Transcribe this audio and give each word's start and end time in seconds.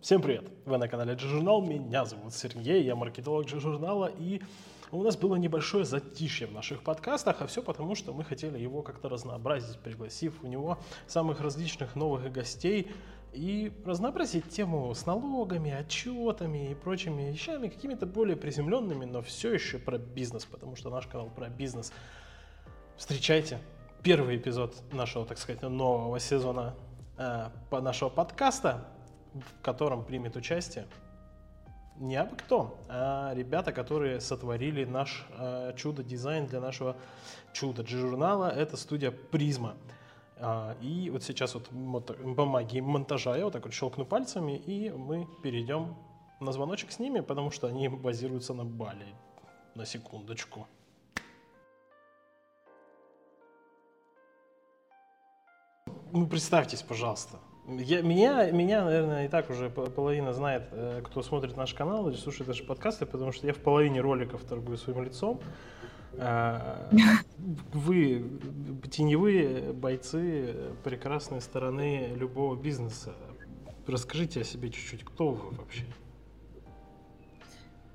Всем 0.00 0.22
привет! 0.22 0.50
Вы 0.64 0.78
на 0.78 0.88
канале 0.88 1.14
G-журнал, 1.14 1.60
меня 1.60 2.06
зовут 2.06 2.32
Сергей, 2.32 2.82
я 2.82 2.96
маркетолог 2.96 3.44
G-журнала, 3.44 4.06
и 4.06 4.40
у 4.92 5.02
нас 5.02 5.14
было 5.14 5.36
небольшое 5.36 5.84
затишье 5.84 6.46
в 6.46 6.54
наших 6.54 6.82
подкастах, 6.82 7.42
а 7.42 7.46
все 7.46 7.62
потому, 7.62 7.94
что 7.94 8.14
мы 8.14 8.24
хотели 8.24 8.58
его 8.58 8.80
как-то 8.80 9.10
разнообразить, 9.10 9.78
пригласив 9.80 10.42
у 10.42 10.46
него 10.46 10.78
самых 11.06 11.42
различных 11.42 11.96
новых 11.96 12.32
гостей 12.32 12.90
и 13.34 13.74
разнообразить 13.84 14.48
тему 14.48 14.94
с 14.94 15.04
налогами, 15.04 15.70
отчетами 15.70 16.70
и 16.70 16.74
прочими 16.74 17.30
вещами, 17.30 17.68
какими-то 17.68 18.06
более 18.06 18.38
приземленными, 18.38 19.04
но 19.04 19.20
все 19.20 19.52
еще 19.52 19.78
про 19.78 19.98
бизнес, 19.98 20.46
потому 20.46 20.76
что 20.76 20.88
наш 20.88 21.08
канал 21.08 21.28
про 21.28 21.50
бизнес. 21.50 21.92
Встречайте 22.96 23.58
первый 24.02 24.38
эпизод 24.38 24.76
нашего, 24.92 25.26
так 25.26 25.36
сказать, 25.36 25.60
нового 25.60 26.18
сезона 26.18 26.74
э, 27.18 27.50
нашего 27.70 28.08
подкаста 28.08 28.88
в 29.34 29.62
котором 29.62 30.04
примет 30.04 30.36
участие 30.36 30.86
не 32.00 32.16
абы 32.16 32.34
кто, 32.34 32.78
а 32.88 33.32
ребята, 33.34 33.72
которые 33.72 34.20
сотворили 34.20 34.84
наш 34.84 35.26
э, 35.38 35.74
чудо-дизайн 35.76 36.46
для 36.46 36.60
нашего 36.60 36.96
чудо-журнала. 37.52 38.50
Это 38.50 38.76
студия 38.78 39.10
Призма. 39.10 39.76
А, 40.38 40.74
и 40.80 41.10
вот 41.10 41.22
сейчас 41.22 41.54
вот 41.54 41.68
по 41.68 42.46
магии 42.46 42.80
монтажа 42.80 43.36
я 43.36 43.44
вот 43.44 43.52
так 43.52 43.64
вот 43.64 43.74
щелкну 43.74 44.06
пальцами, 44.06 44.56
и 44.56 44.90
мы 44.90 45.28
перейдем 45.42 45.94
на 46.40 46.52
звоночек 46.52 46.90
с 46.90 46.98
ними, 46.98 47.20
потому 47.20 47.50
что 47.50 47.66
они 47.66 47.88
базируются 47.88 48.54
на 48.54 48.64
Бали. 48.64 49.14
На 49.74 49.84
секундочку. 49.84 50.66
Ну, 56.12 56.26
представьтесь, 56.26 56.82
пожалуйста. 56.82 57.38
Я, 57.66 58.02
меня, 58.02 58.50
меня, 58.50 58.84
наверное, 58.84 59.26
и 59.26 59.28
так 59.28 59.50
уже 59.50 59.70
половина 59.70 60.32
знает, 60.32 60.64
э, 60.72 61.02
кто 61.04 61.22
смотрит 61.22 61.56
наш 61.56 61.74
канал 61.74 62.08
или 62.08 62.16
слушает 62.16 62.48
наши 62.48 62.64
подкасты, 62.64 63.06
потому 63.06 63.32
что 63.32 63.46
я 63.46 63.52
в 63.52 63.58
половине 63.58 64.00
роликов 64.00 64.42
торгую 64.42 64.76
своим 64.76 65.04
лицом. 65.04 65.40
А, 66.18 66.90
вы 67.72 68.24
теневые 68.90 69.72
бойцы 69.72 70.54
прекрасной 70.82 71.40
стороны 71.40 72.10
любого 72.16 72.56
бизнеса. 72.56 73.14
Расскажите 73.86 74.40
о 74.40 74.44
себе 74.44 74.70
чуть-чуть, 74.70 75.04
кто 75.04 75.30
вы 75.30 75.56
вообще? 75.56 75.84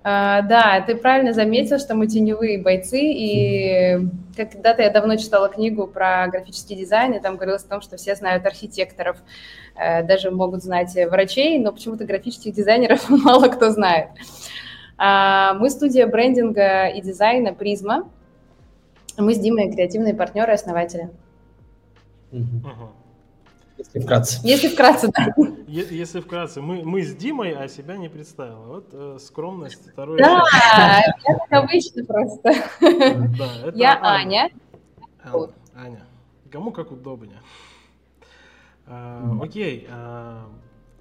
А, 0.07 0.43
да, 0.43 0.83
ты 0.85 0.95
правильно 0.95 1.33
заметил, 1.33 1.79
что 1.79 1.95
мы 1.95 2.05
теневые 2.05 2.61
бойцы, 2.61 2.99
и 3.01 4.07
когда-то 4.37 4.83
я 4.83 4.91
давно 4.91 5.15
читала 5.15 5.49
книгу 5.49 5.87
про 5.87 6.27
графический 6.27 6.75
дизайн, 6.75 7.13
и 7.13 7.19
там 7.19 7.37
говорилось 7.37 7.63
о 7.63 7.69
том, 7.69 7.81
что 7.81 7.97
все 7.97 8.13
знают 8.13 8.45
архитекторов, 8.45 9.17
э, 9.75 10.03
даже 10.03 10.29
могут 10.29 10.61
знать 10.61 10.93
врачей, 11.09 11.57
но 11.57 11.71
почему-то 11.71 12.05
графических 12.05 12.53
дизайнеров 12.53 13.09
мало 13.09 13.47
кто 13.47 13.71
знает. 13.71 14.09
А, 14.99 15.55
мы 15.55 15.71
студия 15.71 16.05
брендинга 16.05 16.85
и 16.85 17.01
дизайна 17.01 17.55
«Призма». 17.55 18.07
Мы 19.17 19.33
с 19.33 19.39
Димой 19.39 19.71
креативные 19.71 20.13
партнеры 20.13 20.51
и 20.51 20.55
основатели. 20.55 21.09
Uh-huh. 22.31 22.89
Если 23.77 23.99
вкратце. 23.99 24.39
Если 24.43 24.67
вкратце, 24.69 25.11
да. 25.13 25.33
Если 25.67 26.21
вкратце, 26.21 26.61
мы, 26.61 26.83
мы 26.83 27.01
с 27.03 27.13
Димой, 27.15 27.53
а 27.53 27.67
себя 27.67 27.97
не 27.97 28.09
представила. 28.09 28.65
Вот 28.65 28.89
э, 28.93 29.17
скромность, 29.19 29.91
второе. 29.91 30.17
Да, 30.17 31.01
это 31.25 31.57
обычно 31.57 32.05
просто. 32.05 32.53
Да, 32.79 33.71
Я 33.73 33.99
Аня. 34.01 34.49
Аня. 35.23 35.49
Аня. 35.75 36.05
Кому 36.51 36.71
как 36.71 36.91
удобнее. 36.91 37.41
А, 38.87 39.37
окей. 39.41 39.87
А, 39.89 40.47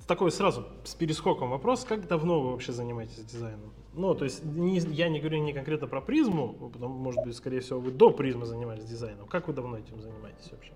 такой 0.06 0.33
сразу 0.33 0.67
с 0.84 0.95
перескоком 0.95 1.50
вопрос. 1.50 1.84
Как 1.84 2.08
давно 2.08 2.41
вы 2.41 2.52
вообще 2.52 2.72
занимаетесь 2.72 3.25
дизайном? 3.25 3.72
Ну, 3.92 4.14
то 4.14 4.25
есть 4.25 4.45
не, 4.45 4.78
я 4.78 5.08
не 5.08 5.20
говорю 5.20 5.39
не 5.39 5.52
конкретно 5.52 5.86
про 5.86 6.00
призму, 6.00 6.70
потому, 6.72 6.98
может 6.98 7.22
быть, 7.25 7.36
скорее 7.36 7.61
всего, 7.61 7.79
вы 7.79 7.92
до 7.92 8.11
призмы 8.11 8.46
занимались 8.46 8.84
дизайном. 8.84 9.27
Как 9.29 9.46
вы 9.46 9.55
давно 9.55 9.79
этим 9.79 10.01
занимаетесь 10.01 10.51
вообще? 10.51 10.73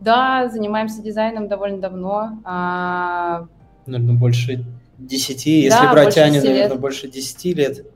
Да, 0.00 0.48
занимаемся 0.48 1.02
дизайном 1.02 1.48
довольно 1.48 1.78
давно. 1.78 2.38
А... 2.44 3.46
Наверное, 3.86 4.16
больше 4.16 4.64
10, 4.98 5.46
если 5.46 5.70
да, 5.70 5.92
брать 5.92 6.18
Аню, 6.18 6.36
наверное, 6.36 6.68
лет. 6.68 6.80
больше 6.80 7.08
10 7.08 7.56
лет. 7.56 7.86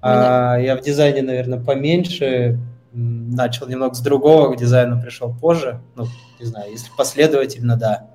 А, 0.00 0.56
я 0.56 0.76
в 0.76 0.80
дизайне, 0.80 1.22
наверное, 1.22 1.60
поменьше. 1.60 2.58
Начал 2.94 3.68
немного 3.68 3.94
с 3.94 4.00
другого, 4.00 4.52
к 4.52 4.58
дизайну 4.58 5.00
пришел 5.00 5.34
позже. 5.34 5.80
Ну, 5.96 6.04
не 6.38 6.44
знаю, 6.44 6.70
если 6.70 6.90
последовательно, 6.96 7.76
да. 7.76 8.10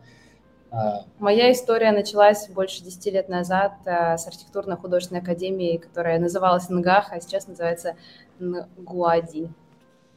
А... 0.70 1.06
Моя 1.20 1.52
история 1.52 1.92
началась 1.92 2.48
больше 2.50 2.84
10 2.84 3.06
лет 3.14 3.30
назад 3.30 3.74
а, 3.86 4.18
с 4.18 4.28
архитектурно-художественной 4.28 5.22
академии, 5.22 5.78
которая 5.78 6.20
называлась 6.20 6.70
НГАХ, 6.70 7.14
а 7.14 7.22
сейчас 7.22 7.48
называется 7.48 7.96
НГУАДИ. 8.40 9.50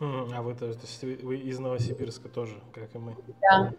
А 0.00 0.40
вы, 0.42 0.54
то 0.54 0.66
есть, 0.66 1.02
вы 1.22 1.36
из 1.36 1.58
Новосибирска 1.58 2.28
тоже, 2.28 2.54
как 2.72 2.94
и 2.94 2.98
мы? 2.98 3.16
Да. 3.42 3.74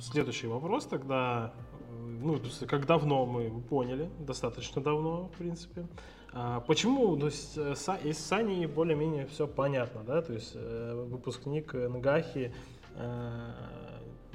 Следующий 0.00 0.48
вопрос 0.48 0.86
тогда. 0.86 1.52
Ну, 1.90 2.38
то 2.38 2.46
есть, 2.46 2.66
как 2.66 2.86
давно 2.86 3.24
мы 3.26 3.50
поняли, 3.60 4.10
достаточно 4.18 4.82
давно, 4.82 5.28
в 5.28 5.38
принципе. 5.38 5.86
А 6.32 6.60
почему, 6.60 7.16
то 7.16 7.26
есть, 7.26 7.56
э, 7.56 7.74
из 8.04 8.18
Сани 8.18 8.64
более-менее 8.66 9.26
все 9.26 9.46
понятно, 9.46 10.02
да, 10.02 10.22
то 10.22 10.32
есть, 10.32 10.52
э, 10.54 11.06
выпускник 11.08 11.74
НГАХи, 11.74 12.54
э, 12.94 13.50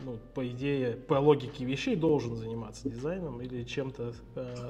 ну, 0.05 0.19
по 0.35 0.47
идее, 0.47 0.93
по 0.93 1.15
логике 1.15 1.65
вещей 1.65 1.95
должен 1.95 2.35
заниматься 2.35 2.87
дизайном 2.87 3.41
или 3.41 3.63
чем-то 3.63 4.13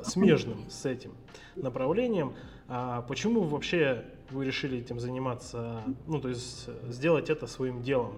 смежным 0.04 0.70
с 0.70 0.86
этим 0.86 1.16
направлением. 1.58 2.34
А 2.70 3.02
почему 3.02 3.42
вообще 3.42 4.06
вы 4.32 4.46
решили 4.46 4.80
этим 4.80 5.00
заниматься, 5.00 5.84
ну, 6.08 6.20
то 6.20 6.30
есть 6.30 6.70
сделать 6.90 7.30
это 7.30 7.48
своим 7.48 7.82
делом, 7.82 8.14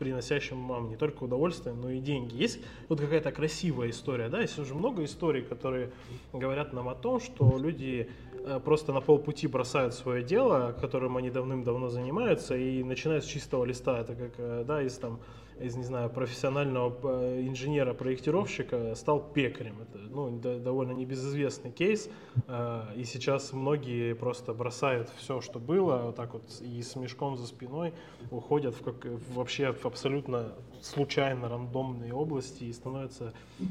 приносящим 0.00 0.66
вам 0.66 0.88
не 0.88 0.96
только 0.96 1.24
удовольствие, 1.24 1.74
но 1.74 1.90
и 1.90 2.00
деньги. 2.00 2.34
Есть 2.34 2.60
вот 2.88 3.00
какая-то 3.00 3.30
красивая 3.32 3.90
история, 3.90 4.28
да, 4.28 4.40
есть 4.40 4.58
уже 4.58 4.74
много 4.74 5.04
историй, 5.04 5.42
которые 5.42 5.92
говорят 6.32 6.72
нам 6.72 6.88
о 6.88 6.94
том, 6.94 7.20
что 7.20 7.58
люди 7.58 8.08
э, 8.32 8.60
просто 8.64 8.94
на 8.94 9.02
полпути 9.02 9.46
бросают 9.46 9.92
свое 9.92 10.24
дело, 10.24 10.74
которым 10.80 11.18
они 11.18 11.30
давным-давно 11.30 11.90
занимаются, 11.90 12.56
и 12.56 12.82
начинают 12.82 13.24
с 13.24 13.26
чистого 13.26 13.66
листа. 13.66 14.00
Это 14.00 14.14
как, 14.14 14.32
э, 14.38 14.64
да, 14.66 14.82
из 14.82 14.96
там 14.96 15.20
из, 15.60 15.76
не 15.76 15.84
знаю, 15.84 16.10
профессионального 16.10 16.94
э, 17.02 17.42
инженера-проектировщика 17.46 18.94
стал 18.94 19.20
пекарем. 19.20 19.76
Это 19.82 19.98
ну, 19.98 20.30
довольно 20.38 20.92
небезызвестный 20.92 21.70
кейс. 21.70 22.08
Э, 22.46 22.84
и 22.96 23.04
сейчас 23.04 23.52
многие 23.52 24.14
просто 24.14 24.54
бросают 24.54 25.10
все, 25.16 25.40
что 25.40 25.58
было, 25.58 26.02
вот 26.06 26.16
так 26.16 26.32
вот 26.32 26.42
и 26.60 26.82
с 26.82 26.96
мешком 26.96 27.36
за 27.36 27.46
спиной 27.46 27.92
уходят 28.30 28.74
в 28.74 28.82
как, 28.82 29.06
вообще 29.34 29.72
в 29.72 29.84
абсолютно 29.86 30.52
случайно 30.80 31.48
рандомные 31.48 32.14
области 32.14 32.64
и 32.64 32.72
становятся, 32.72 33.32
э, 33.60 33.64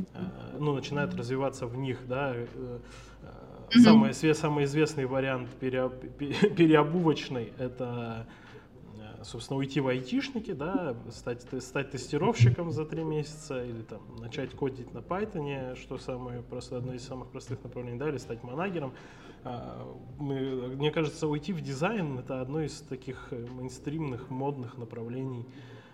ну, 0.60 0.74
начинают 0.74 1.14
развиваться 1.16 1.66
в 1.68 1.78
них, 1.78 2.08
да, 2.08 2.36
Самый, 3.72 4.14
самый 4.14 4.66
известный 4.66 5.06
вариант 5.06 5.50
пере, 5.60 5.90
переобувочный– 6.18 7.54
это 7.60 8.26
собственно, 9.24 9.60
уйти 9.60 9.80
в 9.80 9.88
айтишники, 9.88 10.52
да, 10.52 10.96
стать, 11.12 11.46
стать 11.62 11.92
тестировщиком 11.92 12.72
за 12.72 12.86
три 12.86 13.04
месяца 13.04 13.64
или 13.64 13.82
там 13.82 14.02
начать 14.20 14.52
кодить 14.52 14.94
на 14.94 15.00
Python, 15.00 15.76
что 15.76 15.98
самое 15.98 16.42
простое, 16.42 16.80
одно 16.80 16.94
из 16.94 17.06
самых 17.06 17.30
простых 17.30 17.64
направлений, 17.64 17.98
да, 17.98 18.10
или 18.10 18.18
стать 18.18 18.44
манагером. 18.44 18.94
А, 19.44 19.88
мы, 20.18 20.76
мне 20.76 20.92
кажется, 20.92 21.28
уйти 21.28 21.54
в 21.54 21.62
дизайн 21.62 22.20
это 22.20 22.42
одно 22.42 22.62
из 22.62 22.82
таких 22.82 23.28
э, 23.32 23.46
мейнстримных, 23.48 24.30
модных 24.30 24.78
направлений, 24.78 25.46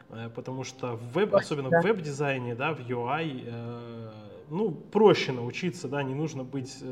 э, 0.10 0.30
потому 0.34 0.64
что 0.64 0.96
в 0.96 1.14
веб, 1.14 1.36
особенно 1.36 1.70
в 1.70 1.84
веб-дизайне, 1.84 2.56
да, 2.56 2.74
в 2.74 2.80
UI, 2.80 3.44
э, 3.46 4.12
ну, 4.50 4.72
проще 4.72 5.32
научиться, 5.32 5.88
да, 5.88 6.02
не 6.02 6.16
нужно 6.16 6.44
быть 6.44 6.84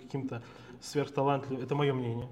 каким-то 0.00 0.42
сверхталантливым, 0.80 1.62
это 1.62 1.74
мое 1.74 1.92
мнение, 1.92 2.28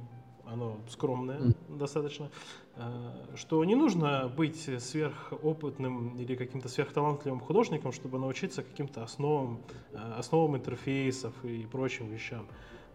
оно 0.46 0.76
скромное 0.88 1.38
mm. 1.38 1.78
достаточно, 1.78 2.30
э, 2.76 3.36
что 3.36 3.64
не 3.64 3.74
нужно 3.74 4.28
быть 4.28 4.68
сверхопытным 4.82 6.16
или 6.16 6.34
каким-то 6.36 6.68
сверхталантливым 6.68 7.40
художником, 7.40 7.92
чтобы 7.92 8.18
научиться 8.18 8.62
каким-то 8.62 9.02
основам, 9.02 9.60
э, 9.92 9.98
основам 10.18 10.56
интерфейсов 10.56 11.32
и 11.44 11.66
прочим 11.66 12.08
вещам. 12.08 12.46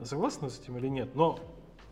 Согласны 0.02 0.50
с 0.50 0.60
этим 0.60 0.78
или 0.78 0.88
нет? 0.88 1.16
Но 1.16 1.40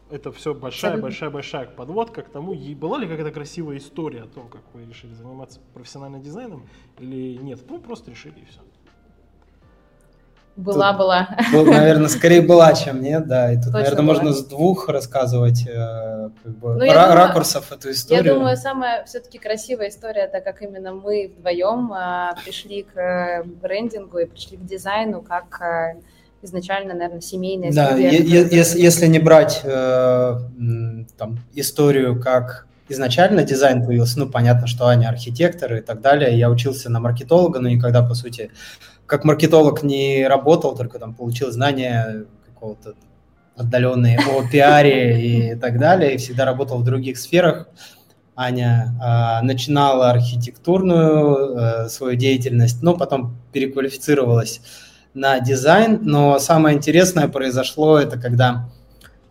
это 0.09 0.31
все 0.31 0.53
большая-большая-большая 0.53 1.67
подводка 1.67 2.23
к 2.23 2.29
тому, 2.29 2.55
была 2.75 2.97
ли 2.97 3.07
какая-то 3.07 3.31
красивая 3.31 3.77
история 3.77 4.23
о 4.23 4.27
том, 4.27 4.49
как 4.49 4.61
вы 4.73 4.85
решили 4.85 5.13
заниматься 5.13 5.59
профессиональным 5.73 6.21
дизайном 6.21 6.67
или 6.97 7.37
нет. 7.37 7.59
Ну, 7.69 7.79
просто 7.79 8.11
решили 8.11 8.39
и 8.39 8.45
все. 8.45 8.61
Была, 10.59 10.91
тут, 10.91 10.99
была. 10.99 11.29
Был, 11.53 11.65
наверное, 11.65 12.09
скорее 12.09 12.41
была, 12.41 12.73
чем 12.73 13.01
нет, 13.01 13.27
да. 13.27 13.53
И 13.53 13.55
тут, 13.55 13.65
Точно 13.65 13.79
наверное, 13.79 14.01
была. 14.01 14.13
можно 14.13 14.33
с 14.33 14.45
двух 14.45 14.89
рассказывать 14.89 15.65
э, 15.65 16.29
как 16.43 16.57
бы, 16.57 16.75
ну, 16.75 16.85
ра- 16.85 16.93
думаю, 16.93 17.13
ракурсов 17.13 17.71
эту 17.71 17.91
историю. 17.91 18.25
Я 18.25 18.33
думаю, 18.33 18.57
самая 18.57 19.05
все-таки 19.05 19.37
красивая 19.37 19.89
история, 19.89 20.21
это 20.21 20.41
как 20.41 20.61
именно 20.61 20.93
мы 20.93 21.31
вдвоем 21.37 21.93
э, 21.93 22.35
пришли 22.43 22.83
к 22.83 22.97
э, 22.97 23.43
брендингу 23.43 24.17
и 24.19 24.25
пришли 24.25 24.57
к 24.57 24.65
дизайну, 24.65 25.21
как 25.21 25.61
э, 25.61 26.01
изначально, 26.41 26.93
наверное, 26.93 27.21
семейная 27.21 27.71
да, 27.71 27.87
студия. 27.87 28.09
Да, 28.09 28.55
если, 28.55 28.79
если 28.79 29.07
не 29.07 29.19
брать 29.19 29.61
э, 29.63 30.39
там, 31.17 31.39
историю, 31.53 32.21
как 32.21 32.67
изначально 32.89 33.43
дизайн 33.43 33.85
появился, 33.85 34.19
ну, 34.19 34.29
понятно, 34.29 34.67
что 34.67 34.87
они 34.87 35.05
архитекторы 35.05 35.79
и 35.79 35.81
так 35.81 36.01
далее. 36.01 36.37
Я 36.37 36.49
учился 36.49 36.89
на 36.89 36.99
маркетолога, 36.99 37.59
но 37.59 37.69
никогда, 37.69 38.01
по 38.01 38.15
сути, 38.15 38.51
как 39.09 39.25
маркетолог 39.25 39.81
не 39.81 40.27
работал, 40.27 40.75
только 40.75 40.99
там 40.99 41.15
получил 41.15 41.51
знания 41.51 42.25
какого-то 42.45 42.93
отдаленные 43.55 44.19
о 44.19 44.47
пиаре 44.47 45.51
и 45.51 45.55
так 45.55 45.79
далее, 45.79 46.13
и 46.13 46.17
всегда 46.17 46.45
работал 46.45 46.77
в 46.77 46.85
других 46.85 47.17
сферах. 47.17 47.67
Аня 48.35 48.95
э, 49.01 49.45
начинала 49.45 50.11
архитектурную 50.11 51.57
э, 51.57 51.89
свою 51.89 52.15
деятельность, 52.15 52.83
но 52.83 52.95
потом 52.95 53.35
переквалифицировалась 53.51 54.61
на 55.13 55.39
дизайн. 55.39 55.99
Но 56.03 56.39
самое 56.39 56.77
интересное 56.77 57.27
произошло 57.27 57.97
это 57.97 58.17
когда 58.17 58.69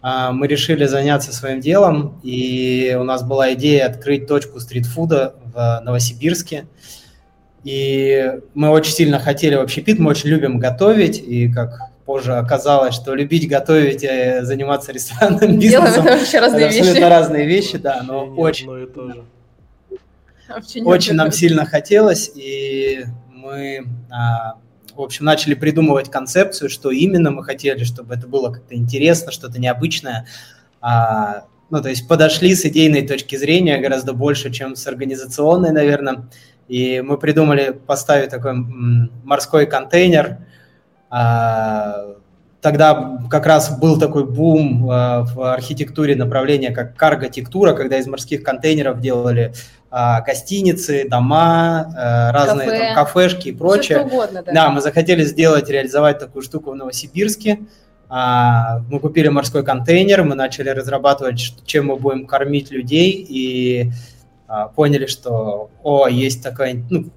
э, 0.02 0.30
мы 0.32 0.48
решили 0.48 0.86
заняться 0.86 1.32
своим 1.32 1.60
делом, 1.60 2.20
и 2.22 2.96
у 3.00 3.04
нас 3.04 3.22
была 3.22 3.54
идея 3.54 3.86
открыть 3.86 4.26
точку 4.26 4.58
стритфуда 4.58 5.36
в 5.54 5.80
Новосибирске. 5.84 6.66
И 7.64 8.32
мы 8.54 8.70
очень 8.70 8.92
сильно 8.92 9.18
хотели 9.18 9.56
вообще 9.56 9.80
пит, 9.80 9.98
мы 9.98 10.10
очень 10.10 10.30
любим 10.30 10.58
готовить, 10.58 11.18
и 11.18 11.52
как 11.52 11.90
позже 12.04 12.36
оказалось, 12.36 12.94
что 12.94 13.14
любить 13.14 13.48
готовить 13.48 14.02
и 14.02 14.38
заниматься 14.42 14.92
ресторанным 14.92 15.58
бизнесом 15.58 16.06
это 16.06 16.16
вообще 16.16 16.38
разные 16.38 16.60
это 16.60 16.68
абсолютно 16.68 16.98
вещи. 16.98 17.10
разные 17.10 17.46
вещи, 17.46 17.78
да, 17.78 18.02
но 18.02 18.26
не 18.26 18.40
очень, 18.40 18.68
очень 20.84 21.14
нам 21.14 21.32
сильно 21.32 21.66
хотелось, 21.66 22.30
и 22.34 23.04
мы, 23.28 23.84
а, 24.10 24.54
в 24.94 25.02
общем, 25.02 25.26
начали 25.26 25.54
придумывать 25.54 26.10
концепцию, 26.10 26.70
что 26.70 26.90
именно 26.90 27.30
мы 27.30 27.44
хотели, 27.44 27.84
чтобы 27.84 28.14
это 28.14 28.26
было 28.26 28.52
как-то 28.52 28.74
интересно, 28.74 29.30
что-то 29.30 29.60
необычное. 29.60 30.26
А, 30.80 31.44
ну, 31.70 31.82
то 31.82 31.90
есть 31.90 32.08
подошли 32.08 32.54
с 32.54 32.64
идейной 32.64 33.06
точки 33.06 33.36
зрения 33.36 33.78
гораздо 33.78 34.14
больше, 34.14 34.50
чем 34.50 34.76
с 34.76 34.86
организационной, 34.86 35.72
наверное. 35.72 36.28
И 36.68 37.00
мы 37.00 37.16
придумали 37.16 37.70
поставить 37.86 38.30
такой 38.30 38.52
морской 39.24 39.66
контейнер. 39.66 40.38
А, 41.10 42.16
тогда 42.60 43.18
как 43.30 43.46
раз 43.46 43.78
был 43.78 43.98
такой 43.98 44.26
бум 44.26 44.88
а, 44.90 45.22
в 45.22 45.52
архитектуре 45.52 46.14
направления 46.14 46.70
как 46.70 46.94
карготектура, 46.94 47.72
когда 47.72 47.98
из 47.98 48.06
морских 48.06 48.42
контейнеров 48.42 49.00
делали 49.00 49.54
а, 49.90 50.20
гостиницы, 50.20 51.08
дома, 51.08 51.90
разные 52.34 52.68
Кафе. 52.68 52.94
там, 52.94 52.94
кафешки 52.94 53.48
и 53.48 53.52
прочее. 53.52 53.98
Все 53.98 54.06
угодно, 54.06 54.42
да. 54.42 54.52
да, 54.52 54.70
мы 54.70 54.82
захотели 54.82 55.24
сделать, 55.24 55.70
реализовать 55.70 56.18
такую 56.18 56.42
штуку 56.42 56.72
в 56.72 56.76
Новосибирске. 56.76 57.60
Мы 58.10 59.00
купили 59.02 59.28
морской 59.28 59.62
контейнер, 59.62 60.22
мы 60.22 60.34
начали 60.34 60.70
разрабатывать, 60.70 61.54
чем 61.66 61.88
мы 61.88 61.96
будем 61.96 62.26
кормить 62.26 62.70
людей, 62.70 63.10
и 63.28 63.92
поняли, 64.74 65.06
что, 65.06 65.70
о, 65.82 66.08
есть 66.08 66.42
такая, 66.42 66.82
ну, 66.90 67.10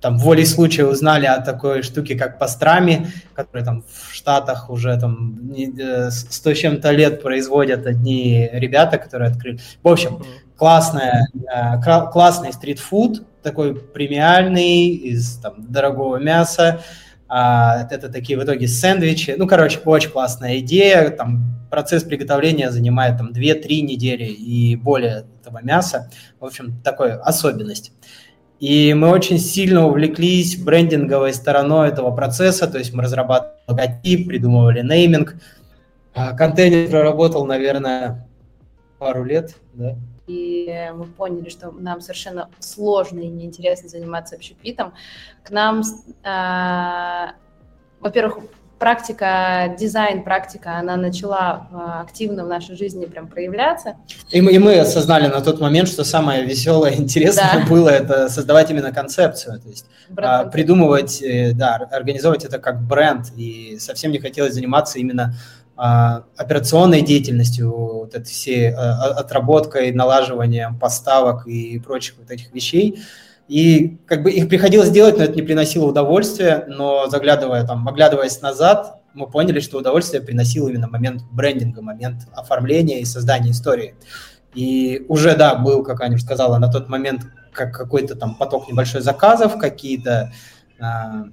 там 0.00 0.16
волей 0.18 0.44
случая 0.44 0.84
узнали 0.84 1.26
о 1.26 1.40
такой 1.40 1.82
штуке, 1.82 2.14
как 2.16 2.38
пастрами, 2.38 3.08
которые 3.34 3.64
там 3.64 3.84
в 3.88 4.14
Штатах 4.14 4.70
уже 4.70 4.98
там 4.98 5.52
э, 5.56 6.10
сто 6.10 6.54
с 6.54 6.56
чем-то 6.56 6.90
лет 6.92 7.20
производят 7.22 7.86
одни 7.86 8.48
ребята, 8.52 8.98
которые 8.98 9.30
открыли. 9.30 9.58
В 9.82 9.88
общем, 9.88 10.22
классная, 10.56 11.28
э, 11.34 12.10
классный 12.12 12.52
стритфуд, 12.52 13.24
такой 13.42 13.74
премиальный, 13.74 14.88
из 14.88 15.38
там, 15.38 15.54
дорогого 15.68 16.18
мяса, 16.18 16.68
а, 16.78 16.82
это 17.28 18.08
такие 18.10 18.38
в 18.38 18.44
итоге 18.44 18.68
сэндвичи. 18.68 19.34
Ну, 19.36 19.46
короче, 19.46 19.80
очень 19.84 20.10
классная 20.10 20.58
идея. 20.58 21.10
Там 21.10 21.58
процесс 21.70 22.02
приготовления 22.02 22.70
занимает 22.70 23.18
там 23.18 23.30
2-3 23.30 23.82
недели 23.82 24.24
и 24.24 24.76
более 24.76 25.26
этого 25.40 25.62
мяса. 25.62 26.10
В 26.40 26.44
общем, 26.44 26.80
такой 26.82 27.12
особенность. 27.12 27.92
И 28.60 28.92
мы 28.94 29.10
очень 29.10 29.38
сильно 29.38 29.86
увлеклись 29.86 30.56
брендинговой 30.56 31.32
стороной 31.32 31.88
этого 31.88 32.10
процесса, 32.10 32.66
то 32.66 32.78
есть 32.78 32.92
мы 32.92 33.04
разрабатывали 33.04 33.58
логотип, 33.68 34.26
придумывали 34.26 34.82
нейминг. 34.82 35.36
А, 36.12 36.32
контейнер 36.32 36.90
проработал, 36.90 37.46
наверное, 37.46 38.28
пару 38.98 39.22
лет, 39.22 39.54
да, 39.74 39.94
и 40.28 40.90
мы 40.94 41.06
поняли, 41.06 41.48
что 41.48 41.70
нам 41.70 42.00
совершенно 42.00 42.48
сложно 42.60 43.20
и 43.20 43.28
неинтересно 43.28 43.88
заниматься 43.88 44.36
общепитом. 44.36 44.94
К 45.42 45.50
нам, 45.50 45.82
э, 46.24 47.32
во-первых, 48.00 48.38
практика, 48.78 49.74
дизайн, 49.78 50.22
практика, 50.22 50.78
она 50.78 50.96
начала 50.96 51.68
э, 51.70 52.02
активно 52.02 52.44
в 52.44 52.48
нашей 52.48 52.76
жизни 52.76 53.06
прям 53.06 53.26
проявляться. 53.26 53.96
И 54.30 54.40
мы, 54.40 54.52
и 54.52 54.58
мы 54.58 54.78
осознали 54.78 55.26
на 55.26 55.40
тот 55.40 55.60
момент, 55.60 55.88
что 55.88 56.04
самое 56.04 56.44
веселое 56.44 56.92
и 56.92 57.00
интересное 57.00 57.64
да. 57.64 57.66
было 57.68 57.88
это 57.88 58.28
создавать 58.28 58.70
именно 58.70 58.92
концепцию, 58.92 59.60
то 59.60 59.68
есть 59.68 59.86
а, 60.16 60.44
придумывать, 60.44 61.20
э, 61.22 61.52
да, 61.52 61.76
организовывать 61.90 62.44
это 62.44 62.58
как 62.58 62.80
бренд, 62.80 63.26
и 63.36 63.78
совсем 63.80 64.12
не 64.12 64.18
хотелось 64.18 64.54
заниматься 64.54 64.98
именно 64.98 65.24
а, 65.24 65.34
операционной 65.78 67.02
деятельностью, 67.02 67.70
вот 67.70 68.14
этой 68.14 68.26
всей 68.26 68.72
а, 68.72 69.10
отработкой, 69.12 69.92
налаживанием 69.92 70.76
поставок 70.76 71.46
и 71.46 71.78
прочих 71.78 72.16
вот 72.18 72.30
этих 72.30 72.52
вещей. 72.52 73.00
И 73.46 73.98
как 74.06 74.24
бы 74.24 74.30
их 74.30 74.48
приходилось 74.48 74.90
делать, 74.90 75.16
но 75.16 75.24
это 75.24 75.34
не 75.34 75.42
приносило 75.42 75.86
удовольствия, 75.86 76.64
но 76.66 77.08
заглядывая 77.08 77.64
там, 77.64 77.86
оглядываясь 77.88 78.40
назад, 78.42 79.00
мы 79.14 79.28
поняли, 79.28 79.60
что 79.60 79.78
удовольствие 79.78 80.20
приносил 80.20 80.68
именно 80.68 80.88
момент 80.88 81.22
брендинга, 81.30 81.80
момент 81.80 82.26
оформления 82.34 83.00
и 83.00 83.04
создания 83.04 83.52
истории. 83.52 83.94
И 84.54 85.04
уже, 85.08 85.36
да, 85.36 85.54
был, 85.54 85.84
как 85.84 86.00
Аня 86.00 86.18
сказала, 86.18 86.58
на 86.58 86.70
тот 86.70 86.88
момент 86.88 87.22
как 87.52 87.72
какой-то 87.72 88.16
там 88.16 88.34
поток 88.34 88.68
небольшой 88.68 89.00
заказов, 89.00 89.58
какие-то 89.58 90.32
а, 90.80 91.24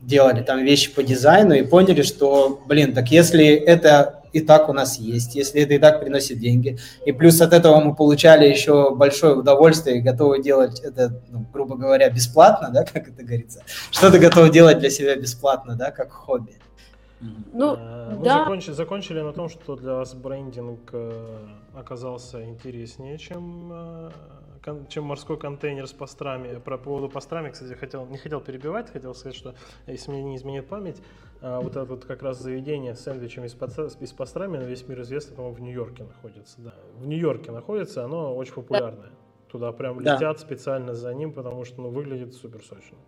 делали 0.00 0.42
там 0.42 0.64
вещи 0.64 0.94
по 0.94 1.02
дизайну 1.02 1.54
и 1.54 1.62
поняли, 1.62 2.02
что, 2.02 2.60
блин, 2.66 2.94
так 2.94 3.10
если 3.10 3.46
это 3.46 4.22
и 4.32 4.40
так 4.40 4.68
у 4.68 4.72
нас 4.72 4.98
есть, 4.98 5.34
если 5.34 5.62
это 5.62 5.74
и 5.74 5.78
так 5.78 6.00
приносит 6.00 6.38
деньги, 6.38 6.78
и 7.06 7.12
плюс 7.12 7.40
от 7.40 7.54
этого 7.54 7.80
мы 7.80 7.94
получали 7.94 8.46
еще 8.46 8.94
большое 8.94 9.34
удовольствие 9.34 9.98
и 9.98 10.00
готовы 10.02 10.42
делать 10.42 10.80
это, 10.80 11.22
ну, 11.30 11.46
грубо 11.52 11.76
говоря, 11.76 12.10
бесплатно, 12.10 12.68
да, 12.70 12.84
как 12.92 13.08
это 13.08 13.22
говорится, 13.22 13.62
что-то 13.90 14.18
готовы 14.18 14.50
делать 14.50 14.78
для 14.78 14.90
себя 14.90 15.16
бесплатно, 15.16 15.74
да, 15.74 15.90
как 15.90 16.12
хобби. 16.12 16.52
Ну, 17.52 17.76
а, 17.78 18.14
мы 18.14 18.24
да. 18.24 18.40
закончили, 18.40 18.74
закончили 18.74 19.20
на 19.20 19.32
том, 19.32 19.48
что 19.48 19.74
для 19.76 19.94
вас 19.94 20.14
брендинг 20.14 20.90
э, 20.92 21.38
оказался 21.74 22.44
интереснее, 22.44 23.16
чем 23.16 23.70
э, 23.72 24.10
чем 24.88 25.04
морской 25.04 25.38
контейнер 25.38 25.86
с 25.86 25.92
пастрами. 25.92 26.58
Про 26.58 26.78
поводу 26.78 27.08
пастрами, 27.08 27.50
кстати, 27.50 27.74
хотел, 27.74 28.06
не 28.06 28.18
хотел 28.18 28.40
перебивать, 28.40 28.90
хотел 28.90 29.14
сказать, 29.14 29.36
что 29.36 29.54
если 29.86 30.10
мне 30.10 30.22
не 30.22 30.36
изменит 30.36 30.68
память, 30.68 31.00
а, 31.40 31.60
вот 31.60 31.72
это 31.72 31.84
вот 31.84 32.04
как 32.04 32.22
раз 32.22 32.40
заведение 32.40 32.94
с 32.94 33.00
сэндвичами 33.00 33.46
с 33.46 34.12
пастрами 34.12 34.56
на 34.56 34.64
весь 34.64 34.86
мир 34.88 35.00
известно, 35.02 35.36
по-моему, 35.36 35.56
в 35.56 35.60
Нью-Йорке 35.60 36.04
находится. 36.04 36.60
Да. 36.60 36.74
В 36.96 37.06
Нью-Йорке 37.06 37.52
находится, 37.52 38.04
оно 38.04 38.34
очень 38.34 38.54
популярное. 38.54 39.10
Туда 39.48 39.72
прям 39.72 40.00
летят 40.00 40.20
да. 40.20 40.36
специально 40.36 40.94
за 40.94 41.14
ним, 41.14 41.32
потому 41.32 41.64
что 41.64 41.80
ну, 41.80 41.90
выглядит 41.90 42.34
супер 42.34 42.62
сочно. 42.62 42.98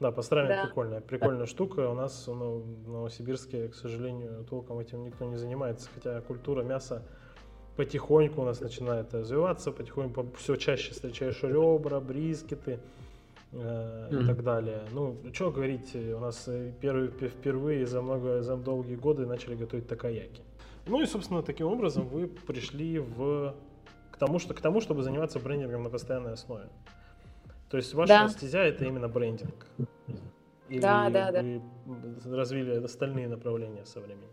Да, 0.00 0.10
пастрами 0.10 0.48
да. 0.48 0.64
прикольная, 0.66 1.00
прикольная 1.00 1.46
штука. 1.46 1.88
У 1.88 1.94
нас 1.94 2.26
ну, 2.26 2.60
в 2.60 2.88
Новосибирске, 2.88 3.68
к 3.68 3.74
сожалению, 3.74 4.44
толком 4.48 4.78
этим 4.78 5.04
никто 5.04 5.24
не 5.24 5.36
занимается, 5.36 5.88
хотя 5.94 6.20
культура 6.20 6.62
мяса 6.62 7.04
потихоньку 7.76 8.42
у 8.42 8.44
нас 8.44 8.60
начинает 8.60 9.12
развиваться, 9.14 9.72
потихоньку 9.72 10.26
все 10.36 10.56
чаще 10.56 10.92
встречаешь 10.92 11.42
ребра, 11.42 12.00
брискеты 12.00 12.80
э, 13.52 13.56
mm-hmm. 13.56 14.22
и 14.22 14.26
так 14.26 14.42
далее. 14.42 14.82
Ну, 14.92 15.16
что 15.32 15.50
говорить, 15.50 15.94
у 15.94 16.18
нас 16.18 16.48
первые, 16.80 17.10
впервые 17.10 17.86
за 17.86 18.02
много, 18.02 18.42
за 18.42 18.56
долгие 18.56 18.96
годы 18.96 19.26
начали 19.26 19.54
готовить 19.54 19.88
такаяки. 19.88 20.42
Ну 20.86 21.00
и, 21.00 21.06
собственно, 21.06 21.42
таким 21.42 21.68
образом 21.68 22.06
вы 22.08 22.26
пришли 22.26 22.98
в, 22.98 23.54
к, 24.10 24.16
тому, 24.16 24.38
что, 24.38 24.52
к 24.54 24.60
тому, 24.60 24.80
чтобы 24.80 25.02
заниматься 25.02 25.38
брендингом 25.38 25.84
на 25.84 25.90
постоянной 25.90 26.32
основе. 26.32 26.68
То 27.70 27.76
есть 27.76 27.94
ваша 27.94 28.08
да. 28.08 28.28
стезя 28.28 28.64
это 28.64 28.84
именно 28.84 29.08
брендинг. 29.08 29.66
Или 30.68 30.80
да, 30.80 31.08
да, 31.10 31.30
вы 31.32 31.62
да. 31.86 32.36
развили 32.36 32.84
остальные 32.84 33.28
направления 33.28 33.84
со 33.84 34.00
временем? 34.00 34.28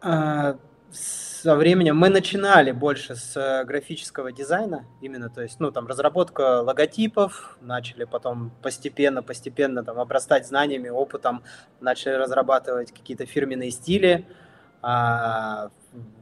А, 0.00 0.56
со 0.92 1.56
временем 1.56 1.96
мы 1.96 2.08
начинали 2.08 2.70
больше 2.70 3.16
с 3.16 3.36
э, 3.36 3.64
графического 3.64 4.30
дизайна, 4.30 4.84
именно, 5.00 5.28
то 5.28 5.42
есть, 5.42 5.58
ну, 5.58 5.72
там, 5.72 5.86
разработка 5.86 6.60
логотипов, 6.60 7.56
начали 7.60 8.04
потом 8.04 8.52
постепенно, 8.62 9.22
постепенно 9.22 9.82
там 9.82 9.98
обрастать 9.98 10.46
знаниями, 10.46 10.88
опытом, 10.88 11.42
начали 11.80 12.12
разрабатывать 12.12 12.92
какие-то 12.92 13.26
фирменные 13.26 13.70
стили. 13.70 14.26
А, 14.82 15.70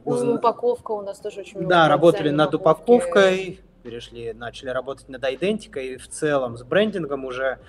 уз... 0.05 0.21
Ну, 0.21 0.35
упаковка 0.35 0.91
у 0.91 1.01
нас 1.01 1.19
тоже 1.19 1.41
очень 1.41 1.59
много. 1.59 1.69
Да, 1.69 1.87
работали 1.87 2.29
над 2.29 2.55
упаковкой, 2.55 3.59
перешли, 3.83 4.33
начали 4.33 4.69
работать 4.69 5.09
над 5.09 5.23
айдентикой, 5.23 5.97
в 5.97 6.07
целом 6.07 6.57
с 6.57 6.63
брендингом 6.63 7.25
уже 7.25 7.59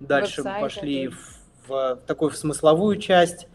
дальше 0.00 0.42
Веб-сайт, 0.42 0.60
пошли 0.60 1.08
в, 1.08 1.16
в 1.68 1.98
такую 2.06 2.30
в 2.30 2.36
смысловую 2.36 2.96
часть 2.96 3.48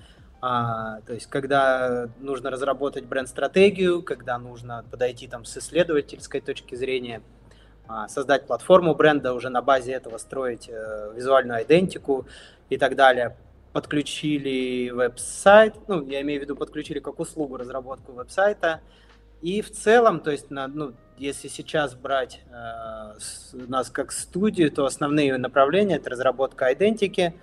а, 0.47 1.01
то 1.07 1.13
есть, 1.13 1.25
когда 1.25 2.07
нужно 2.19 2.51
разработать 2.51 3.05
бренд-стратегию, 3.05 4.03
когда 4.03 4.37
нужно 4.37 4.85
подойти 4.91 5.27
там 5.27 5.43
с 5.43 5.57
исследовательской 5.57 6.39
точки 6.39 6.75
зрения, 6.75 7.23
а, 7.87 8.07
создать 8.07 8.45
платформу 8.45 8.93
бренда, 8.93 9.33
уже 9.33 9.49
на 9.49 9.63
базе 9.63 9.93
этого 9.93 10.19
строить 10.19 10.69
а, 10.69 11.11
визуальную 11.15 11.63
идентику 11.63 12.27
и 12.69 12.77
так 12.77 12.95
далее. 12.95 13.35
Подключили 13.73 14.91
веб-сайт, 14.91 15.73
ну, 15.87 16.05
я 16.05 16.21
имею 16.21 16.41
в 16.41 16.43
виду, 16.43 16.55
подключили 16.55 16.99
как 16.99 17.19
услугу 17.19 17.57
разработку 17.57 18.11
веб-сайта. 18.11 18.81
И 19.41 19.63
в 19.63 19.71
целом, 19.71 20.19
то 20.19 20.29
есть, 20.29 20.51
на, 20.51 20.67
ну, 20.67 20.93
если 21.17 21.47
сейчас 21.47 21.95
брать 21.95 22.41
э, 22.51 23.19
с, 23.19 23.49
нас 23.53 23.89
как 23.89 24.11
студию, 24.11 24.71
то 24.71 24.85
основные 24.85 25.39
направления 25.39 25.95
это 25.95 26.11
разработка 26.11 26.71
идентики, 26.71 27.33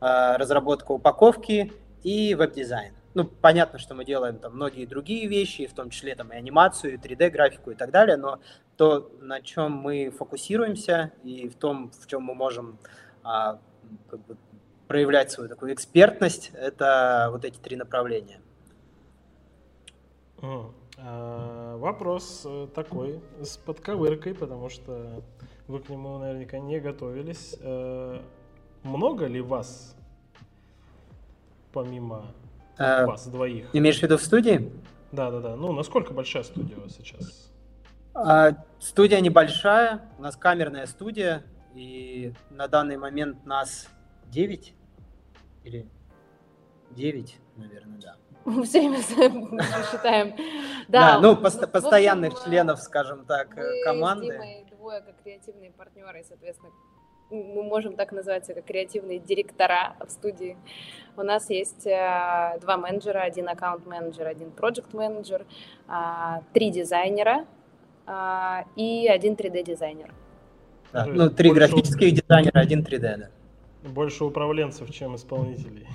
э, 0.00 0.36
разработка 0.36 0.92
упаковки 0.92 1.72
и 2.04 2.34
веб-дизайн. 2.34 2.94
Ну, 3.14 3.24
понятно, 3.24 3.78
что 3.78 3.94
мы 3.94 4.04
делаем 4.04 4.38
там 4.38 4.54
многие 4.54 4.86
другие 4.86 5.26
вещи, 5.26 5.66
в 5.66 5.72
том 5.72 5.90
числе 5.90 6.14
там 6.14 6.32
и 6.32 6.36
анимацию, 6.36 6.94
и 6.94 6.96
3D-графику 6.96 7.70
и 7.70 7.74
так 7.74 7.90
далее, 7.90 8.16
но 8.16 8.40
то, 8.76 9.10
на 9.20 9.40
чем 9.40 9.72
мы 9.72 10.10
фокусируемся 10.10 11.12
и 11.22 11.48
в 11.48 11.54
том, 11.54 11.90
в 11.90 12.06
чем 12.06 12.22
мы 12.22 12.34
можем 12.34 12.78
а, 13.22 13.58
как 14.10 14.20
бы 14.26 14.36
проявлять 14.88 15.30
свою 15.30 15.48
такую 15.48 15.72
экспертность, 15.72 16.50
это 16.54 17.28
вот 17.30 17.44
эти 17.44 17.58
три 17.58 17.76
направления. 17.76 18.40
А, 20.98 21.76
вопрос 21.76 22.42
э, 22.44 22.68
такой, 22.74 23.20
с 23.42 23.56
подковыркой, 23.56 24.34
потому 24.34 24.68
что 24.68 25.22
вы 25.66 25.80
к 25.80 25.88
нему 25.88 26.18
наверняка 26.18 26.58
не 26.58 26.80
готовились. 26.80 27.56
Э, 27.60 28.20
много 28.82 29.26
ли 29.26 29.40
вас 29.40 29.96
помимо 31.74 32.26
а, 32.78 33.04
вас 33.04 33.26
двоих. 33.26 33.68
Имеешь 33.72 33.98
в 33.98 34.02
виду 34.02 34.16
в 34.16 34.22
студии? 34.22 34.72
Да, 35.12 35.30
да, 35.30 35.40
да. 35.40 35.56
Ну, 35.56 35.72
насколько 35.72 36.14
большая 36.14 36.44
студия 36.44 36.76
у 36.78 36.82
вас 36.82 36.96
сейчас? 36.96 37.52
А, 38.14 38.52
студия 38.78 39.20
небольшая, 39.20 40.02
у 40.18 40.22
нас 40.22 40.36
камерная 40.36 40.86
студия, 40.86 41.42
и 41.74 42.32
на 42.50 42.68
данный 42.68 42.96
момент 42.96 43.44
нас 43.44 43.88
9 44.26 44.74
или 45.64 45.88
9, 46.90 47.38
наверное, 47.56 47.98
да. 47.98 48.16
Все 48.64 48.80
время 48.80 49.02
считаем. 49.90 50.36
Да, 50.86 51.18
ну, 51.18 51.36
постоянных 51.36 52.44
членов, 52.44 52.80
скажем 52.80 53.24
так, 53.24 53.56
команды. 53.84 54.38
Мы 54.38 54.76
двое 54.76 55.00
как 55.00 55.22
креативные 55.22 55.72
партнеры, 55.72 56.22
соответственно, 56.28 56.70
мы 57.30 57.62
можем 57.62 57.96
так 57.96 58.12
называть 58.12 58.46
как 58.46 58.64
креативные 58.64 59.18
директора 59.18 59.96
в 60.04 60.10
студии. 60.10 60.56
У 61.16 61.22
нас 61.22 61.48
есть 61.50 61.86
э, 61.86 62.58
два 62.60 62.76
менеджера, 62.76 63.20
один 63.20 63.48
аккаунт-менеджер, 63.48 64.26
один 64.26 64.50
проект-менеджер, 64.50 65.46
а, 65.86 66.42
три 66.52 66.70
дизайнера 66.70 67.46
а, 68.06 68.64
и 68.76 69.06
один 69.08 69.34
3D-дизайнер. 69.34 70.12
Да, 70.92 71.06
ну, 71.06 71.30
три 71.30 71.50
больше... 71.50 71.68
графических 71.68 72.12
дизайнера, 72.14 72.60
один 72.60 72.82
3D, 72.82 72.98
да. 73.16 73.30
Больше 73.88 74.24
управленцев, 74.24 74.90
чем 74.90 75.14
исполнителей. 75.14 75.86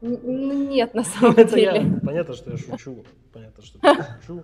Нет, 0.00 0.94
на 0.94 1.04
самом 1.04 1.36
это 1.36 1.54
деле. 1.54 1.82
Я, 1.82 2.00
понятно, 2.04 2.34
что 2.34 2.50
я 2.50 2.56
шучу. 2.56 3.04
Понятно, 3.32 3.62
что 3.62 3.78
я 3.82 4.18
шучу. 4.20 4.42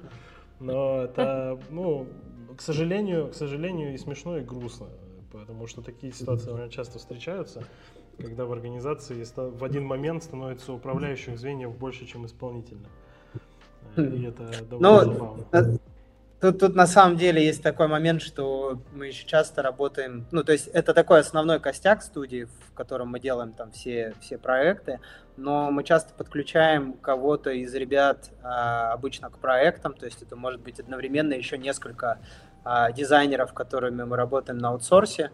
Но 0.61 1.03
это, 1.05 1.59
ну, 1.71 2.07
к 2.57 2.61
сожалению, 2.61 3.29
к 3.29 3.35
сожалению, 3.35 3.95
и 3.95 3.99
смешно, 3.99 4.39
и 4.39 4.43
грустно 4.43 4.87
потому 5.31 5.67
что 5.67 5.83
такие 5.83 6.13
ситуации 6.13 6.51
очень 6.51 6.71
часто 6.71 6.99
встречаются, 6.99 7.65
когда 8.19 8.45
в 8.45 8.53
организации 8.53 9.25
в 9.35 9.65
один 9.65 9.85
момент 9.85 10.25
становится 10.25 10.73
управляющих 10.73 11.39
звеньев 11.39 11.77
больше, 11.77 12.07
чем 12.07 12.27
исполнительных. 12.27 12.91
И 13.97 14.25
это 14.25 14.45
довольно 14.65 15.05
ну, 15.05 15.13
забавно. 15.13 15.45
Э, 15.53 15.63
тут, 16.41 16.61
тут 16.61 16.75
на 16.75 16.87
самом 16.87 17.17
деле 17.17 17.45
есть 17.45 17.63
такой 17.63 17.89
момент, 17.89 18.23
что 18.23 18.81
мы 18.93 19.09
еще 19.09 19.27
часто 19.27 19.63
работаем, 19.63 20.27
ну, 20.31 20.45
то 20.45 20.53
есть 20.53 20.69
это 20.69 20.95
такой 20.95 21.21
основной 21.21 21.61
костяк 21.61 22.03
студии, 22.03 22.47
в 22.69 22.75
котором 22.75 23.09
мы 23.09 23.21
делаем 23.21 23.53
там 23.53 23.73
все, 23.73 24.15
все 24.21 24.39
проекты, 24.39 25.01
но 25.37 25.71
мы 25.71 25.83
часто 25.83 26.15
подключаем 26.15 26.93
кого-то 26.95 27.51
из 27.51 27.75
ребят 27.75 28.31
а, 28.43 28.93
обычно 28.93 29.31
к 29.31 29.39
проектам, 29.39 29.95
то 29.95 30.07
есть 30.07 30.23
это 30.23 30.37
может 30.37 30.61
быть 30.61 30.79
одновременно 30.79 31.33
еще 31.33 31.59
несколько 31.59 32.21
дизайнеров, 32.95 33.53
которыми 33.53 34.05
мы 34.05 34.17
работаем 34.17 34.59
на 34.59 34.71
аутсорсе, 34.71 35.31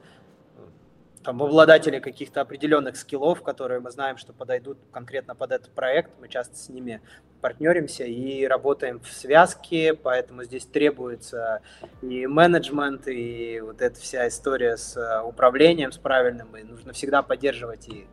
там, 1.26 1.42
обладатели 1.42 1.98
каких-то 1.98 2.40
определенных 2.40 2.96
скиллов, 2.96 3.42
которые 3.42 3.80
мы 3.80 3.90
знаем, 3.90 4.16
что 4.16 4.32
подойдут 4.32 4.78
конкретно 4.92 5.34
под 5.34 5.50
этот 5.50 5.72
проект. 5.72 6.12
Мы 6.20 6.28
часто 6.28 6.54
с 6.56 6.68
ними 6.68 7.00
партнеримся 7.40 8.04
и 8.04 8.46
работаем 8.46 9.00
в 9.00 9.08
связке, 9.08 9.94
поэтому 9.94 10.44
здесь 10.44 10.64
требуется 10.66 11.62
и 12.00 12.28
менеджмент, 12.28 13.08
и 13.08 13.60
вот 13.60 13.82
эта 13.82 13.98
вся 13.98 14.28
история 14.28 14.76
с 14.76 14.96
а, 14.96 15.24
управлением, 15.24 15.90
с 15.90 15.98
правильным, 15.98 16.56
и 16.56 16.62
нужно 16.62 16.92
всегда 16.92 17.22
поддерживать 17.22 17.88
и 17.88 18.06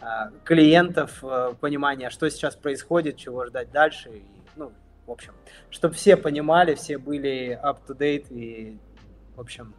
а, 0.00 0.30
клиентов, 0.44 1.22
понимание, 1.60 2.08
что 2.08 2.30
сейчас 2.30 2.56
происходит, 2.56 3.18
чего 3.18 3.44
ждать 3.44 3.70
дальше, 3.70 4.08
и, 4.08 4.24
в 5.06 5.10
общем, 5.10 5.32
чтобы 5.70 5.94
все 5.94 6.16
понимали, 6.16 6.74
все 6.74 6.98
были 6.98 7.58
up-to-date 7.62 8.28
и, 8.30 8.78
в 9.36 9.40
общем, 9.40 9.74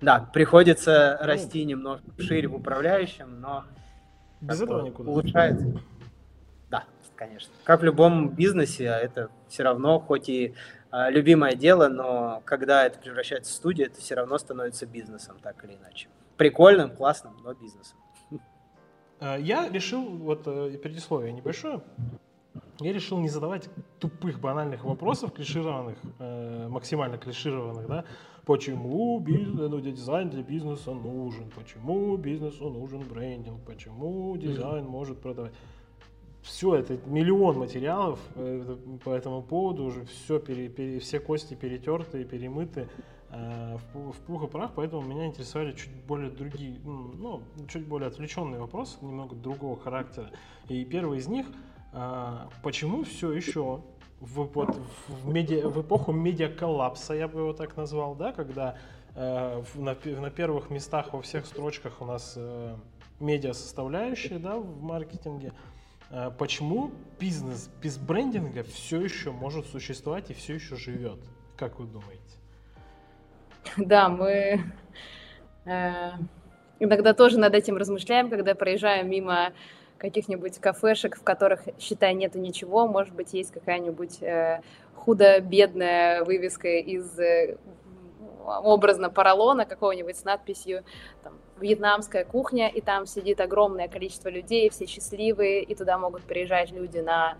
да, 0.00 0.20
приходится 0.32 1.18
ну, 1.20 1.26
расти 1.26 1.64
немножко 1.64 2.06
шире 2.18 2.48
в 2.48 2.54
управляющем, 2.54 3.40
но 3.40 3.64
без 4.40 4.62
этого 4.62 4.82
никуда. 4.82 5.10
Улучшается. 5.10 5.80
Да, 6.70 6.84
конечно. 7.16 7.52
Как 7.64 7.80
в 7.80 7.84
любом 7.84 8.30
бизнесе, 8.30 8.90
а 8.90 8.98
это 8.98 9.30
все 9.48 9.62
равно, 9.62 9.98
хоть 9.98 10.28
и 10.28 10.54
а, 10.90 11.10
любимое 11.10 11.54
дело, 11.54 11.88
но 11.88 12.42
когда 12.46 12.86
это 12.86 12.98
превращается 12.98 13.52
в 13.52 13.54
студию, 13.54 13.88
это 13.88 14.00
все 14.00 14.14
равно 14.14 14.38
становится 14.38 14.86
бизнесом, 14.86 15.36
так 15.42 15.62
или 15.64 15.74
иначе. 15.74 16.08
Прикольным, 16.36 16.94
классным, 16.94 17.36
но 17.44 17.52
бизнесом. 17.52 17.98
А, 19.20 19.36
я 19.36 19.68
решил, 19.68 20.02
вот 20.02 20.46
э, 20.46 20.78
предисловие 20.78 21.32
небольшое, 21.32 21.82
я 22.80 22.92
решил 22.92 23.18
не 23.18 23.28
задавать 23.28 23.68
тупых 23.98 24.40
банальных 24.40 24.84
вопросов, 24.84 25.32
клишированных, 25.32 25.98
э, 26.18 26.68
максимально 26.68 27.18
клишированных, 27.18 27.86
да, 27.86 28.04
почему 28.46 29.18
бизнес, 29.20 29.70
ну, 29.70 29.80
дизайн 29.80 30.30
для 30.30 30.42
бизнеса 30.42 30.92
нужен, 30.92 31.50
почему 31.50 32.16
бизнесу 32.16 32.70
нужен 32.70 33.00
брендинг, 33.00 33.60
почему 33.64 34.36
дизайн 34.36 34.86
может 34.86 35.18
продавать. 35.20 35.52
Все, 36.42 36.74
это 36.76 36.98
миллион 37.04 37.58
материалов 37.58 38.18
э, 38.34 38.76
по 39.04 39.10
этому 39.10 39.42
поводу, 39.42 39.84
уже 39.84 40.04
все, 40.06 40.38
пере, 40.38 40.70
пере, 40.70 40.98
все 40.98 41.20
кости 41.20 41.52
перетерты, 41.52 42.24
перемыты 42.24 42.88
э, 43.30 43.76
в, 43.92 44.12
в 44.12 44.16
пух 44.20 44.44
и 44.44 44.46
прах, 44.46 44.72
поэтому 44.74 45.02
меня 45.02 45.26
интересовали 45.26 45.72
чуть 45.72 45.92
более 46.06 46.30
другие, 46.30 46.80
ну, 46.82 47.42
чуть 47.68 47.86
более 47.86 48.08
отвлеченные 48.08 48.58
вопросы, 48.58 48.96
немного 49.02 49.36
другого 49.36 49.78
характера. 49.78 50.30
И 50.68 50.82
первый 50.86 51.18
из 51.18 51.28
них– 51.28 51.46
а, 51.92 52.48
почему 52.62 53.04
все 53.04 53.32
еще 53.32 53.82
в, 54.20 54.42
вот, 54.44 54.76
в, 55.08 55.28
медиа, 55.28 55.68
в 55.68 55.80
эпоху 55.80 56.12
медиаколлапса, 56.12 57.14
я 57.14 57.26
бы 57.26 57.40
его 57.40 57.52
так 57.52 57.76
назвал, 57.76 58.14
да, 58.14 58.32
когда 58.32 58.76
э, 59.14 59.62
на, 59.74 59.96
на 60.04 60.30
первых 60.30 60.70
местах 60.70 61.12
во 61.12 61.22
всех 61.22 61.46
строчках 61.46 62.00
у 62.00 62.04
нас 62.04 62.34
э, 62.36 62.76
медиа 63.18 63.54
составляющая, 63.54 64.38
да, 64.38 64.56
в 64.56 64.82
маркетинге, 64.82 65.52
э, 66.10 66.30
почему 66.38 66.90
бизнес 67.18 67.70
без 67.82 67.96
брендинга 67.96 68.62
все 68.62 69.00
еще 69.00 69.32
может 69.32 69.66
существовать 69.66 70.30
и 70.30 70.34
все 70.34 70.54
еще 70.54 70.76
живет? 70.76 71.18
Как 71.56 71.78
вы 71.78 71.86
думаете? 71.86 72.20
Да, 73.76 74.08
мы 74.08 74.60
э, 75.64 76.10
иногда 76.78 77.14
тоже 77.14 77.38
над 77.38 77.54
этим 77.54 77.76
размышляем, 77.76 78.28
когда 78.28 78.54
проезжаем 78.54 79.08
мимо 79.08 79.52
каких-нибудь 80.00 80.58
кафешек, 80.58 81.16
в 81.16 81.22
которых, 81.22 81.60
считай, 81.78 82.14
нету 82.14 82.38
ничего, 82.38 82.88
может 82.88 83.14
быть, 83.14 83.34
есть 83.34 83.52
какая-нибудь 83.52 84.22
э, 84.22 84.62
худо-бедная 84.94 86.24
вывеска 86.24 86.68
из 86.68 87.18
э, 87.18 87.58
образно 88.44 89.10
поролона 89.10 89.66
какого-нибудь 89.66 90.16
с 90.16 90.24
надписью 90.24 90.84
там, 91.22 91.34
«Вьетнамская 91.60 92.24
кухня», 92.24 92.68
и 92.68 92.80
там 92.80 93.06
сидит 93.06 93.40
огромное 93.40 93.88
количество 93.88 94.30
людей, 94.30 94.70
все 94.70 94.86
счастливые, 94.86 95.62
и 95.62 95.74
туда 95.74 95.98
могут 95.98 96.22
приезжать 96.22 96.72
люди 96.72 96.98
на 96.98 97.36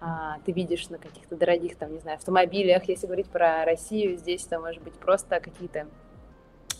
а, 0.00 0.38
ты 0.44 0.52
видишь 0.52 0.90
на 0.90 0.98
каких-то 0.98 1.36
дорогих, 1.36 1.76
там, 1.76 1.92
не 1.92 1.98
знаю, 1.98 2.18
автомобилях. 2.18 2.84
Если 2.84 3.06
говорить 3.06 3.28
про 3.28 3.64
Россию, 3.64 4.16
здесь 4.16 4.46
это 4.46 4.60
может 4.60 4.80
быть 4.82 4.94
просто 4.94 5.40
какие-то 5.40 5.88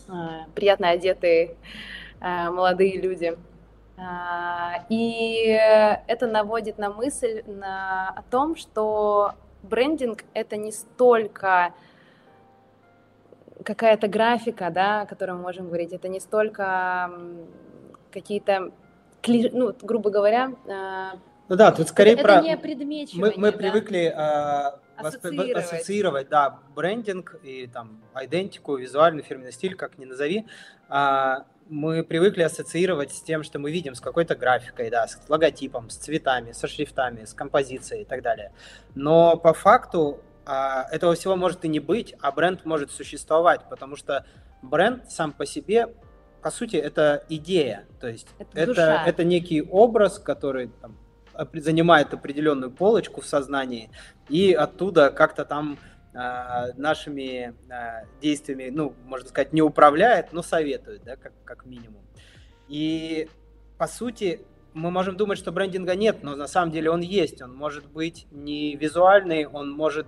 а, 0.07 0.45
приятно 0.55 0.89
одетые 0.89 1.55
а, 2.21 2.51
молодые 2.51 3.01
люди. 3.01 3.37
А, 4.01 4.85
и 4.89 5.57
это 6.07 6.27
наводит 6.27 6.77
на 6.77 6.89
мысль 6.89 7.43
на, 7.45 8.09
о 8.09 8.21
том, 8.23 8.55
что 8.55 9.33
брендинг 9.63 10.23
это 10.33 10.55
не 10.57 10.71
столько 10.71 11.73
какая-то 13.63 14.07
графика, 14.07 14.69
да, 14.69 15.01
о 15.01 15.05
которой 15.05 15.31
мы 15.31 15.41
можем 15.41 15.67
говорить, 15.67 15.91
это 15.91 16.07
не 16.07 16.19
столько 16.19 17.11
какие-то, 18.11 18.71
ну, 19.27 19.75
грубо 19.81 20.09
говоря, 20.09 20.53
а, 20.67 21.19
ну 21.49 21.55
да, 21.55 21.71
тут 21.71 21.87
скорее 21.87 22.13
это, 22.13 22.23
про... 22.23 22.33
Это 22.35 22.75
не 22.75 23.07
мы, 23.15 23.33
мы 23.35 23.51
да? 23.51 23.57
привыкли 23.57 24.13
э, 24.15 24.71
ассоциировать. 24.95 25.57
ассоциировать, 25.57 26.29
да, 26.29 26.59
брендинг 26.75 27.39
и 27.41 27.65
там 27.65 28.03
идентику, 28.21 28.75
визуальный 28.75 29.23
фирменный 29.23 29.51
стиль, 29.51 29.73
как 29.73 29.97
ни 29.97 30.05
назови. 30.05 30.45
Э, 30.89 31.37
мы 31.69 32.03
привыкли 32.03 32.41
ассоциировать 32.41 33.13
с 33.13 33.21
тем, 33.21 33.43
что 33.43 33.59
мы 33.59 33.71
видим 33.71 33.93
с 33.93 34.01
какой-то 34.01 34.35
графикой, 34.35 34.89
да, 34.89 35.07
с 35.07 35.19
логотипом, 35.29 35.89
с 35.89 35.95
цветами, 35.95 36.51
со 36.51 36.67
шрифтами, 36.67 37.25
с 37.25 37.33
композицией 37.33 38.01
и 38.01 38.05
так 38.05 38.23
далее. 38.23 38.51
Но 38.95 39.37
по 39.37 39.53
факту 39.53 40.19
а, 40.45 40.87
этого 40.91 41.13
всего 41.13 41.35
может 41.35 41.63
и 41.65 41.67
не 41.67 41.79
быть, 41.79 42.15
а 42.21 42.31
бренд 42.31 42.65
может 42.65 42.91
существовать, 42.91 43.61
потому 43.69 43.95
что 43.95 44.25
бренд 44.63 45.09
сам 45.11 45.31
по 45.31 45.45
себе, 45.45 45.93
по 46.41 46.49
сути, 46.49 46.75
это 46.75 47.23
идея, 47.29 47.85
то 48.01 48.07
есть 48.07 48.27
это, 48.39 48.59
это, 48.59 49.03
это 49.05 49.23
некий 49.23 49.61
образ, 49.61 50.17
который 50.17 50.71
там, 50.81 50.97
занимает 51.53 52.13
определенную 52.13 52.71
полочку 52.71 53.21
в 53.21 53.25
сознании, 53.25 53.91
и 54.27 54.53
оттуда 54.53 55.11
как-то 55.11 55.45
там 55.45 55.77
нашими 56.13 57.53
э, 57.69 58.05
действиями, 58.21 58.69
ну, 58.69 58.93
можно 59.05 59.29
сказать, 59.29 59.53
не 59.53 59.61
управляет, 59.61 60.33
но 60.33 60.41
советует, 60.41 61.03
да, 61.03 61.15
как, 61.15 61.33
как 61.45 61.65
минимум. 61.65 62.01
И, 62.67 63.29
по 63.77 63.87
сути, 63.87 64.41
мы 64.73 64.91
можем 64.91 65.17
думать, 65.17 65.37
что 65.37 65.51
брендинга 65.51 65.95
нет, 65.95 66.23
но 66.23 66.35
на 66.35 66.47
самом 66.47 66.71
деле 66.71 66.89
он 66.89 67.01
есть. 67.01 67.41
Он 67.41 67.55
может 67.55 67.85
быть 67.85 68.27
не 68.31 68.75
визуальный, 68.75 69.45
он 69.45 69.71
может 69.71 70.07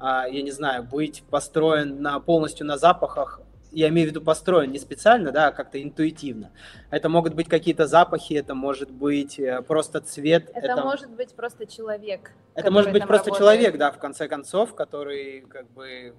а, 0.00 0.28
я 0.28 0.42
не 0.42 0.52
знаю, 0.52 0.84
быть 0.84 1.24
построен 1.28 2.00
на, 2.00 2.20
полностью 2.20 2.66
на 2.66 2.78
запахах, 2.78 3.40
я 3.70 3.88
имею 3.88 4.08
в 4.08 4.10
виду 4.10 4.20
построен 4.20 4.72
не 4.72 4.78
специально, 4.78 5.30
да, 5.32 5.48
а 5.48 5.52
как-то 5.52 5.82
интуитивно. 5.82 6.50
Это 6.90 7.08
могут 7.08 7.34
быть 7.34 7.48
какие-то 7.48 7.86
запахи, 7.86 8.34
это 8.34 8.54
может 8.54 8.90
быть 8.90 9.38
э, 9.38 9.62
просто 9.62 10.00
цвет. 10.00 10.50
Это, 10.54 10.72
это... 10.72 10.82
может 10.82 11.10
быть 11.10 11.34
просто 11.34 11.66
человек. 11.66 12.32
Это 12.54 12.70
может 12.70 12.92
быть 12.92 13.06
просто 13.06 13.30
работает. 13.30 13.38
человек, 13.38 13.78
да, 13.78 13.92
в 13.92 13.98
конце 13.98 14.28
концов, 14.28 14.74
который 14.74 15.42
как 15.42 15.70
бы 15.70 16.14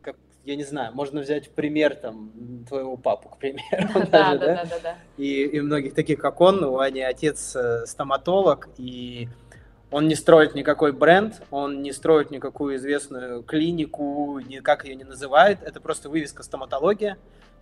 как, 0.00 0.16
я 0.44 0.56
не 0.56 0.64
знаю, 0.64 0.94
можно 0.94 1.20
взять 1.20 1.48
в 1.48 1.50
пример 1.50 1.96
там 1.96 2.32
твоего 2.68 2.96
папу, 2.96 3.30
к 3.30 3.38
примеру. 3.38 3.88
Да, 4.10 4.36
да, 4.36 4.64
да, 4.64 4.78
да, 4.82 4.98
И, 5.16 5.44
и 5.44 5.60
многих 5.60 5.94
таких, 5.94 6.18
как 6.18 6.40
он, 6.40 6.62
у 6.62 6.78
Ани 6.78 7.02
отец 7.02 7.56
э, 7.56 7.84
стоматолог, 7.86 8.68
и 8.78 9.28
он 9.94 10.08
не 10.08 10.16
строит 10.16 10.56
никакой 10.56 10.90
бренд, 10.90 11.40
он 11.52 11.80
не 11.80 11.92
строит 11.92 12.32
никакую 12.32 12.74
известную 12.78 13.44
клинику, 13.44 14.40
никак 14.40 14.84
ее 14.84 14.96
не 14.96 15.04
называет. 15.04 15.62
Это 15.62 15.80
просто 15.80 16.08
вывеска 16.10 16.42
стоматология. 16.42 17.16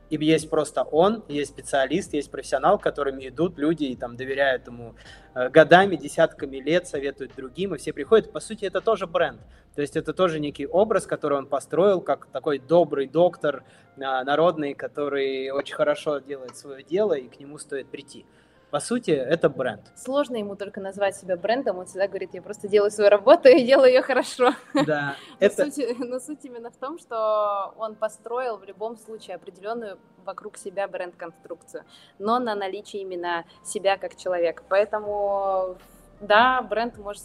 И 0.08 0.16
есть 0.16 0.48
просто 0.48 0.82
он, 0.82 1.24
есть 1.28 1.50
специалист, 1.50 2.14
есть 2.14 2.30
профессионал, 2.30 2.78
которыми 2.78 3.28
идут 3.28 3.58
люди 3.58 3.84
и 3.84 3.96
там 3.96 4.16
доверяют 4.16 4.66
ему 4.66 4.94
э, 5.34 5.50
годами, 5.50 5.96
десятками 5.96 6.56
лет, 6.56 6.88
советуют 6.88 7.34
другим, 7.36 7.74
и 7.74 7.78
все 7.78 7.92
приходят. 7.92 8.32
По 8.32 8.40
сути, 8.40 8.64
это 8.64 8.80
тоже 8.80 9.06
бренд. 9.06 9.42
То 9.74 9.82
есть 9.82 9.94
это 9.94 10.14
тоже 10.14 10.40
некий 10.40 10.66
образ, 10.66 11.04
который 11.04 11.36
он 11.36 11.46
построил, 11.46 12.00
как 12.00 12.28
такой 12.32 12.58
добрый 12.58 13.08
доктор 13.08 13.62
э, 13.96 14.00
народный, 14.00 14.72
который 14.72 15.50
очень 15.50 15.74
хорошо 15.74 16.18
делает 16.20 16.56
свое 16.56 16.82
дело, 16.82 17.12
и 17.12 17.28
к 17.28 17.38
нему 17.38 17.58
стоит 17.58 17.88
прийти. 17.88 18.24
По 18.72 18.80
сути, 18.80 19.10
это 19.10 19.50
бренд. 19.50 19.82
Сложно 19.94 20.36
ему 20.36 20.56
только 20.56 20.80
назвать 20.80 21.14
себя 21.14 21.36
брендом. 21.36 21.76
Он 21.76 21.84
всегда 21.84 22.08
говорит, 22.08 22.30
я 22.32 22.40
просто 22.40 22.68
делаю 22.68 22.90
свою 22.90 23.10
работу 23.10 23.50
и 23.50 23.62
делаю 23.62 23.92
ее 23.92 24.00
хорошо. 24.00 24.54
Да. 24.86 25.14
но, 25.40 25.46
это... 25.46 25.70
суть, 25.70 25.98
но 25.98 26.18
суть 26.18 26.42
именно 26.46 26.70
в 26.70 26.76
том, 26.78 26.98
что 26.98 27.74
он 27.76 27.96
построил 27.96 28.56
в 28.56 28.64
любом 28.64 28.96
случае 28.96 29.36
определенную 29.36 29.98
вокруг 30.24 30.56
себя 30.56 30.88
бренд-конструкцию, 30.88 31.84
но 32.18 32.38
на 32.38 32.54
наличие 32.54 33.02
именно 33.02 33.44
себя 33.62 33.98
как 33.98 34.16
человека. 34.16 34.62
Поэтому 34.70 35.76
да, 36.22 36.62
бренд 36.62 36.96
может, 36.96 37.24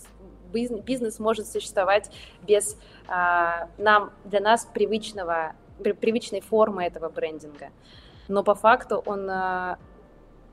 бизнес 0.52 1.18
может 1.18 1.48
существовать 1.48 2.12
без 2.42 2.78
а, 3.08 3.70
нам, 3.78 4.12
для 4.26 4.42
нас 4.42 4.66
привычного, 4.66 5.54
привычной 5.80 6.42
формы 6.42 6.84
этого 6.84 7.08
брендинга. 7.08 7.70
Но 8.28 8.44
по 8.44 8.54
факту 8.54 9.02
он 9.06 9.30
а, 9.30 9.80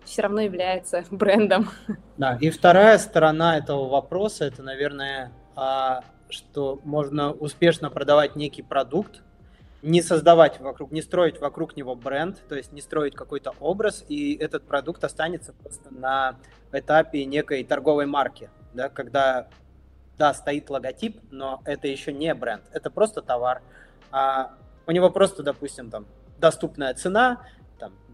все 0.05 0.23
равно 0.23 0.41
является 0.41 1.05
брендом. 1.11 1.71
Да, 2.17 2.37
и 2.41 2.51
вторая 2.51 2.99
сторона 2.99 3.59
этого 3.59 3.89
вопроса, 3.89 4.45
это, 4.45 4.63
наверное, 4.63 5.33
а, 5.57 6.03
что 6.29 6.81
можно 6.85 7.33
успешно 7.33 7.91
продавать 7.91 8.37
некий 8.37 8.63
продукт, 8.63 9.23
не 9.83 10.01
создавать 10.01 10.61
вокруг, 10.61 10.93
не 10.93 11.03
строить 11.03 11.41
вокруг 11.41 11.77
него 11.77 11.95
бренд, 11.95 12.41
то 12.49 12.55
есть 12.55 12.73
не 12.73 12.81
строить 12.81 13.15
какой-то 13.15 13.55
образ, 13.61 14.05
и 14.09 14.35
этот 14.35 14.67
продукт 14.67 15.05
останется 15.05 15.53
просто 15.53 15.93
на 15.93 16.37
этапе 16.73 17.25
некой 17.27 17.65
торговой 17.65 18.07
марки, 18.07 18.49
да, 18.73 18.89
когда, 18.89 19.49
да, 20.17 20.33
стоит 20.33 20.71
логотип, 20.71 21.21
но 21.31 21.61
это 21.67 21.87
еще 21.87 22.15
не 22.15 22.35
бренд, 22.35 22.63
это 22.73 22.91
просто 22.91 23.21
товар, 23.21 23.61
а 24.11 24.55
у 24.87 24.91
него 24.91 25.11
просто, 25.11 25.43
допустим, 25.43 25.91
там 25.91 26.07
доступная 26.39 26.95
цена, 26.95 27.47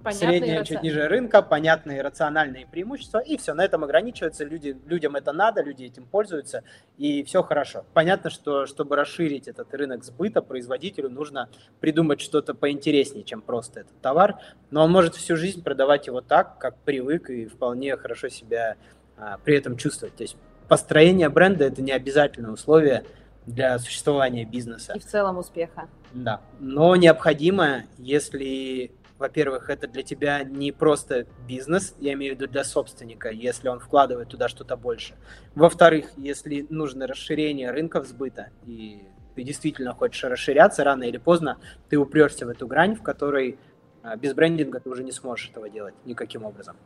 Понятные 0.02 0.30
средняя 0.30 0.64
чуть 0.64 0.82
ниже 0.82 1.08
рынка, 1.08 1.42
понятные 1.42 2.00
рациональные 2.00 2.66
преимущества, 2.66 3.18
и 3.18 3.36
все, 3.36 3.52
на 3.52 3.62
этом 3.62 3.84
ограничивается, 3.84 4.44
люди, 4.44 4.74
людям 4.86 5.14
это 5.14 5.32
надо, 5.32 5.62
люди 5.62 5.84
этим 5.84 6.06
пользуются, 6.06 6.64
и 6.96 7.22
все 7.22 7.42
хорошо. 7.42 7.84
Понятно, 7.92 8.30
что 8.30 8.64
чтобы 8.64 8.96
расширить 8.96 9.46
этот 9.46 9.74
рынок 9.74 10.02
сбыта, 10.02 10.40
производителю 10.40 11.10
нужно 11.10 11.50
придумать 11.80 12.22
что-то 12.22 12.54
поинтереснее, 12.54 13.24
чем 13.24 13.42
просто 13.42 13.80
этот 13.80 14.00
товар, 14.00 14.38
но 14.70 14.84
он 14.84 14.90
может 14.90 15.16
всю 15.16 15.36
жизнь 15.36 15.62
продавать 15.62 16.06
его 16.06 16.22
так, 16.22 16.58
как 16.58 16.78
привык, 16.78 17.28
и 17.28 17.44
вполне 17.44 17.94
хорошо 17.98 18.30
себя 18.30 18.76
а, 19.18 19.36
при 19.44 19.56
этом 19.56 19.76
чувствовать. 19.76 20.16
То 20.16 20.22
есть 20.22 20.36
построение 20.68 21.28
бренда– 21.28 21.64
это 21.66 21.82
не 21.82 21.92
обязательное 21.92 22.52
условие 22.52 23.04
для 23.44 23.78
существования 23.78 24.46
бизнеса. 24.46 24.94
И 24.94 24.98
в 24.98 25.04
целом 25.04 25.36
успеха. 25.36 25.88
Да, 26.12 26.40
но 26.58 26.96
необходимо, 26.96 27.82
если 27.98 28.92
во-первых, 29.20 29.68
это 29.68 29.86
для 29.86 30.02
тебя 30.02 30.42
не 30.44 30.72
просто 30.72 31.26
бизнес, 31.46 31.94
я 32.00 32.14
имею 32.14 32.34
в 32.34 32.40
виду 32.40 32.50
для 32.50 32.64
собственника, 32.64 33.28
если 33.28 33.68
он 33.68 33.78
вкладывает 33.78 34.28
туда 34.28 34.48
что-то 34.48 34.78
больше. 34.78 35.14
Во-вторых, 35.54 36.06
если 36.16 36.66
нужно 36.70 37.06
расширение 37.06 37.70
рынков 37.70 38.06
сбыта, 38.06 38.48
и 38.64 39.02
ты 39.34 39.42
действительно 39.42 39.92
хочешь 39.92 40.24
расширяться, 40.24 40.84
рано 40.84 41.02
или 41.02 41.18
поздно 41.18 41.58
ты 41.90 41.98
упрешься 41.98 42.46
в 42.46 42.48
эту 42.48 42.66
грань, 42.66 42.94
в 42.94 43.02
которой 43.02 43.58
а, 44.02 44.16
без 44.16 44.32
брендинга 44.32 44.80
ты 44.80 44.88
уже 44.88 45.04
не 45.04 45.12
сможешь 45.12 45.50
этого 45.50 45.68
делать 45.68 45.94
никаким 46.06 46.44
образом. 46.44 46.76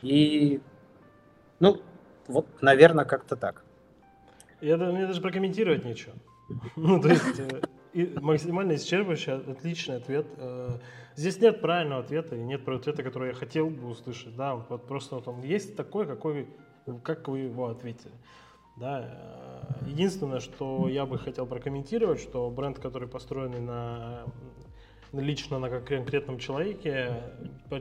И, 0.00 0.62
ну, 1.60 1.82
вот, 2.28 2.46
наверное, 2.62 3.04
как-то 3.04 3.36
так. 3.36 3.62
Я, 4.62 4.78
мне 4.78 5.06
даже 5.06 5.20
прокомментировать 5.20 5.84
нечего. 5.84 6.14
Ну, 6.76 6.98
то 6.98 7.08
есть, 7.08 7.42
э, 7.94 8.20
максимально 8.20 8.72
исчерпывающий, 8.72 9.50
отличный 9.50 9.96
ответ. 9.96 10.26
Э, 10.36 10.78
Здесь 11.18 11.40
нет 11.40 11.60
правильного 11.60 12.04
ответа 12.04 12.36
и 12.36 12.38
нет 12.38 12.68
ответа, 12.68 13.02
который 13.02 13.30
я 13.30 13.34
хотел 13.34 13.70
бы 13.70 13.88
услышать. 13.88 14.36
Да, 14.36 14.54
вот 14.54 14.86
просто 14.86 15.16
вот 15.16 15.26
он 15.26 15.42
есть 15.42 15.74
такой, 15.74 16.06
какой, 16.06 16.46
как 17.02 17.26
вы 17.26 17.40
его 17.40 17.66
ответили. 17.66 18.14
Да, 18.76 19.04
э, 19.82 19.88
единственное, 19.88 20.38
что 20.38 20.88
я 20.88 21.06
бы 21.06 21.18
хотел 21.18 21.44
прокомментировать, 21.44 22.20
что 22.20 22.48
бренд, 22.50 22.78
который 22.78 23.08
построен 23.08 23.66
на 23.66 24.26
лично 25.12 25.58
на 25.58 25.70
конкретном 25.70 26.38
человеке, 26.38 27.20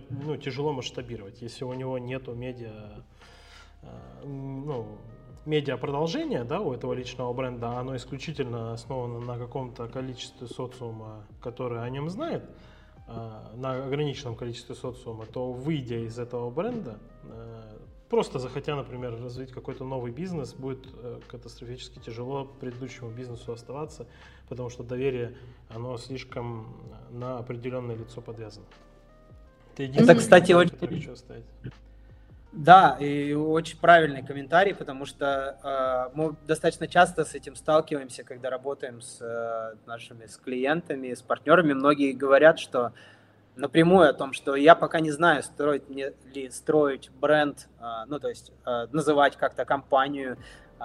ну, 0.09 0.37
тяжело 0.37 0.73
масштабировать, 0.73 1.39
если 1.39 1.63
у 1.63 1.73
него 1.73 1.99
нету 1.99 2.33
медиа, 2.33 3.03
э, 3.83 3.87
ну, 4.25 4.97
медиа 5.47 5.77
продолжения, 5.77 6.43
да, 6.43 6.59
у 6.59 6.73
этого 6.73 6.93
личного 6.93 7.33
бренда, 7.33 7.79
оно 7.79 7.95
исключительно 7.95 8.73
основано 8.73 9.19
на 9.19 9.37
каком-то 9.37 9.87
количестве 9.87 10.47
социума, 10.47 11.25
который 11.41 11.81
о 11.81 11.89
нем 11.89 12.09
знает, 12.09 12.43
Э, 13.07 13.55
на 13.55 13.85
ограниченном 13.85 14.35
количестве 14.35 14.75
социума, 14.75 15.25
то 15.25 15.53
выйдя 15.53 15.95
из 15.99 16.19
этого 16.19 16.49
бренда, 16.49 16.99
э, 17.23 17.77
просто 18.09 18.37
захотя, 18.37 18.75
например, 18.75 19.17
развить 19.21 19.51
какой-то 19.51 19.85
новый 19.85 20.11
бизнес, 20.11 20.53
будет 20.53 20.85
э, 20.93 21.21
катастрофически 21.27 21.99
тяжело 21.99 22.43
предыдущему 22.43 23.09
бизнесу 23.11 23.53
оставаться, 23.53 24.07
потому 24.49 24.69
что 24.69 24.83
доверие, 24.83 25.37
оно 25.69 25.97
слишком 25.97 26.75
на 27.09 27.37
определенное 27.37 27.95
лицо 27.95 28.19
подвязано. 28.19 28.65
Это, 29.77 29.83
Это 29.83 30.15
кстати, 30.15 30.51
очень... 30.51 30.75
Да, 32.57 32.97
и 32.99 33.33
очень 33.33 33.77
правильный 33.77 34.23
комментарий, 34.23 34.73
потому 34.73 35.05
что 35.05 35.59
э, 35.63 36.15
мы 36.15 36.35
достаточно 36.47 36.87
часто 36.87 37.23
с 37.23 37.35
этим 37.35 37.55
сталкиваемся, 37.55 38.23
когда 38.23 38.49
работаем 38.49 38.99
с 38.99 39.21
э, 39.21 39.75
нашими 39.85 40.25
с 40.25 40.37
клиентами, 40.37 41.13
с 41.13 41.21
партнерами. 41.21 41.73
Многие 41.73 42.13
говорят, 42.13 42.57
что 42.57 42.93
напрямую 43.55 44.09
о 44.09 44.13
том, 44.13 44.33
что 44.33 44.55
я 44.55 44.73
пока 44.73 44.99
не 45.01 45.11
знаю, 45.11 45.43
строить 45.43 45.87
мне 45.87 46.13
ли 46.33 46.49
строить 46.49 47.11
бренд, 47.11 47.69
э, 47.79 47.83
ну 48.07 48.19
то 48.19 48.27
есть 48.27 48.51
э, 48.65 48.87
называть 48.91 49.37
как-то 49.37 49.63
компанию, 49.63 50.37
э, 50.79 50.83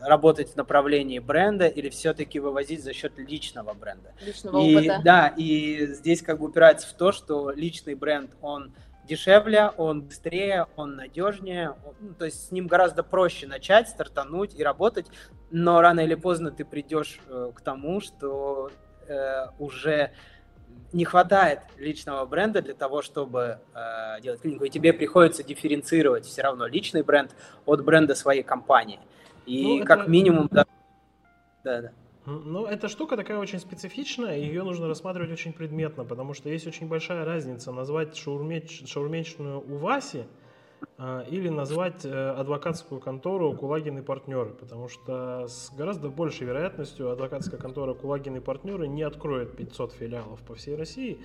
работать 0.00 0.52
в 0.52 0.56
направлении 0.56 1.18
бренда 1.18 1.66
или 1.66 1.90
все-таки 1.90 2.40
вывозить 2.40 2.82
за 2.82 2.94
счет 2.94 3.18
личного 3.18 3.74
бренда. 3.74 4.12
Личного 4.24 4.60
и, 4.60 4.76
опыта. 4.76 5.00
Да, 5.04 5.28
и 5.36 5.86
здесь 5.88 6.22
как 6.22 6.38
бы 6.38 6.46
упирается 6.46 6.88
в 6.88 6.92
то, 6.94 7.12
что 7.12 7.50
личный 7.50 7.94
бренд, 7.94 8.30
он 8.40 8.72
дешевле, 9.06 9.70
он 9.76 10.02
быстрее, 10.02 10.66
он 10.76 10.96
надежнее, 10.96 11.74
ну, 12.00 12.14
то 12.14 12.24
есть 12.24 12.48
с 12.48 12.50
ним 12.52 12.66
гораздо 12.66 13.02
проще 13.02 13.46
начать, 13.46 13.88
стартануть 13.88 14.54
и 14.54 14.62
работать, 14.62 15.06
но 15.50 15.80
рано 15.80 16.00
или 16.00 16.14
поздно 16.14 16.50
ты 16.50 16.64
придешь 16.64 17.20
э, 17.28 17.52
к 17.54 17.60
тому, 17.60 18.00
что 18.00 18.70
э, 19.06 19.46
уже 19.58 20.12
не 20.92 21.04
хватает 21.04 21.60
личного 21.76 22.24
бренда 22.24 22.62
для 22.62 22.74
того, 22.74 23.02
чтобы 23.02 23.58
э, 23.74 24.20
делать 24.22 24.40
клинику, 24.40 24.64
и 24.64 24.70
тебе 24.70 24.92
приходится 24.92 25.42
дифференцировать 25.42 26.24
все 26.24 26.42
равно 26.42 26.66
личный 26.66 27.02
бренд 27.02 27.34
от 27.66 27.84
бренда 27.84 28.14
своей 28.14 28.42
компании. 28.42 29.00
И 29.46 29.80
ну, 29.80 29.84
как 29.84 30.02
это... 30.02 30.10
минимум, 30.10 30.48
да. 30.50 30.64
Да, 31.64 31.82
да. 31.82 31.90
Ну, 32.26 32.64
эта 32.64 32.88
штука 32.88 33.16
такая 33.16 33.38
очень 33.38 33.58
специфичная, 33.58 34.38
ее 34.38 34.62
нужно 34.62 34.88
рассматривать 34.88 35.30
очень 35.30 35.52
предметно, 35.52 36.04
потому 36.04 36.32
что 36.32 36.48
есть 36.48 36.66
очень 36.66 36.88
большая 36.88 37.26
разница 37.26 37.70
назвать 37.70 38.16
шаурмеч, 38.16 38.84
шаурмечную 38.86 39.60
Уваси 39.60 40.24
а, 40.96 41.20
или 41.28 41.50
назвать 41.50 42.06
э, 42.06 42.30
адвокатскую 42.30 42.98
контору 42.98 43.52
Кулагин 43.52 43.98
и 43.98 44.02
партнеры, 44.02 44.50
потому 44.54 44.88
что 44.88 45.46
с 45.48 45.70
гораздо 45.76 46.08
большей 46.08 46.46
вероятностью 46.46 47.10
адвокатская 47.10 47.60
контора 47.60 47.92
Кулагин 47.92 48.36
и 48.36 48.40
партнеры 48.40 48.88
не 48.88 49.02
откроет 49.02 49.54
500 49.54 49.92
филиалов 49.92 50.40
по 50.40 50.54
всей 50.54 50.76
России, 50.76 51.20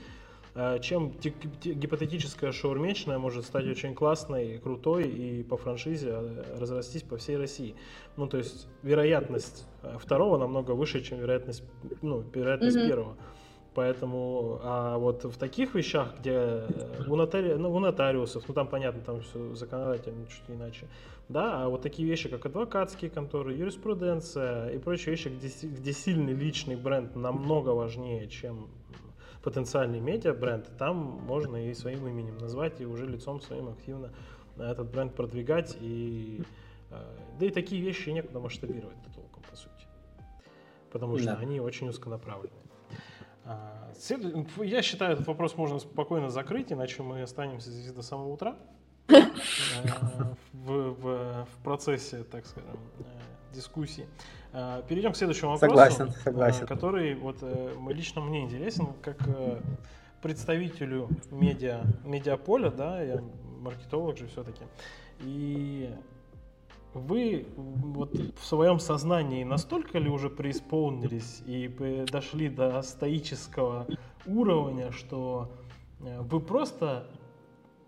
чем 0.81 1.11
гипотетическая 1.11 2.51
шаурмечная 2.51 3.19
может 3.19 3.45
стать 3.45 3.67
очень 3.67 3.93
классной, 3.93 4.57
крутой 4.57 5.07
и 5.07 5.43
по 5.43 5.57
франшизе 5.57 6.11
а, 6.11 6.57
разрастись 6.59 7.03
по 7.03 7.17
всей 7.17 7.37
России. 7.37 7.75
Ну, 8.17 8.27
то 8.27 8.37
есть 8.37 8.67
вероятность 8.83 9.65
а, 9.81 9.97
второго 9.97 10.37
намного 10.37 10.71
выше, 10.71 11.01
чем 11.01 11.19
вероятность, 11.19 11.63
ну, 12.01 12.23
вероятность 12.33 12.77
mm-hmm. 12.77 12.87
первого. 12.87 13.17
Поэтому, 13.75 14.59
а 14.63 14.97
вот 14.97 15.23
в 15.23 15.37
таких 15.37 15.75
вещах, 15.75 16.15
где 16.19 16.31
э, 16.33 17.03
у, 17.07 17.15
нотари... 17.15 17.53
ну, 17.53 17.71
у 17.71 17.79
нотариусов, 17.79 18.43
ну 18.47 18.53
там 18.53 18.67
понятно, 18.67 19.01
там 19.01 19.21
все 19.21 19.53
законодательно 19.53 20.25
чуть 20.25 20.43
иначе, 20.47 20.87
да, 21.29 21.63
а 21.63 21.69
вот 21.69 21.83
такие 21.83 22.07
вещи, 22.09 22.27
как 22.29 22.45
адвокатские 22.47 23.11
конторы, 23.11 23.53
юриспруденция 23.53 24.69
и 24.69 24.79
прочие 24.79 25.11
вещи, 25.11 25.27
где, 25.27 25.47
где 25.67 25.93
сильный 25.93 26.33
личный 26.33 26.75
бренд 26.75 27.15
намного 27.15 27.69
важнее, 27.69 28.27
чем 28.27 28.67
потенциальный 29.43 29.99
медиа-бренд, 29.99 30.69
там 30.77 30.95
можно 30.97 31.69
и 31.69 31.73
своим 31.73 32.07
именем 32.07 32.37
назвать, 32.37 32.81
и 32.81 32.85
уже 32.85 33.05
лицом 33.05 33.41
своим 33.41 33.69
активно 33.69 34.11
этот 34.57 34.91
бренд 34.91 35.15
продвигать. 35.15 35.77
И, 35.79 36.41
э, 36.91 37.17
да 37.39 37.45
и 37.45 37.49
такие 37.49 37.81
вещи 37.81 38.09
некуда 38.09 38.39
масштабировать 38.39 38.97
толком, 39.15 39.43
по 39.49 39.55
сути. 39.55 39.87
Потому 40.91 41.17
что 41.17 41.27
да. 41.27 41.37
они 41.37 41.59
очень 41.59 41.87
узконаправленные. 41.89 42.59
А, 43.45 43.91
я 44.57 44.81
считаю, 44.81 45.13
этот 45.13 45.27
вопрос 45.27 45.55
можно 45.55 45.79
спокойно 45.79 46.29
закрыть, 46.29 46.71
иначе 46.71 47.01
мы 47.01 47.21
останемся 47.21 47.71
здесь 47.71 47.91
до 47.91 48.01
самого 48.01 48.29
утра 48.33 48.55
э, 48.55 48.88
в, 50.53 50.93
в, 50.93 51.45
в 51.45 51.63
процессе, 51.63 52.23
так 52.23 52.45
скажем, 52.45 52.79
э, 52.99 53.03
дискуссии. 53.53 54.07
Э, 54.53 54.81
перейдем 54.87 55.13
к 55.13 55.17
следующему 55.17 55.51
вопросу. 55.51 55.69
Согласен, 55.69 56.07
э, 56.07 56.23
согласен. 56.23 56.67
Который 56.67 57.15
вот 57.15 57.37
лично 57.89 58.21
мне 58.21 58.43
интересен, 58.43 58.89
как 59.01 59.17
представителю 60.21 61.09
медиа, 61.31 61.83
медиаполя, 62.03 62.69
да, 62.69 63.01
я 63.01 63.21
маркетолог 63.59 64.17
же 64.17 64.27
все-таки. 64.27 64.63
И 65.21 65.89
вы 66.93 67.47
вот 67.55 68.13
в 68.13 68.45
своем 68.45 68.79
сознании 68.79 69.43
настолько 69.43 69.99
ли 69.99 70.09
уже 70.09 70.29
преисполнились 70.29 71.41
и 71.45 71.67
дошли 72.11 72.49
до 72.49 72.81
стоического 72.81 73.85
уровня, 74.25 74.91
что 74.91 75.51
вы 75.99 76.39
просто 76.39 77.07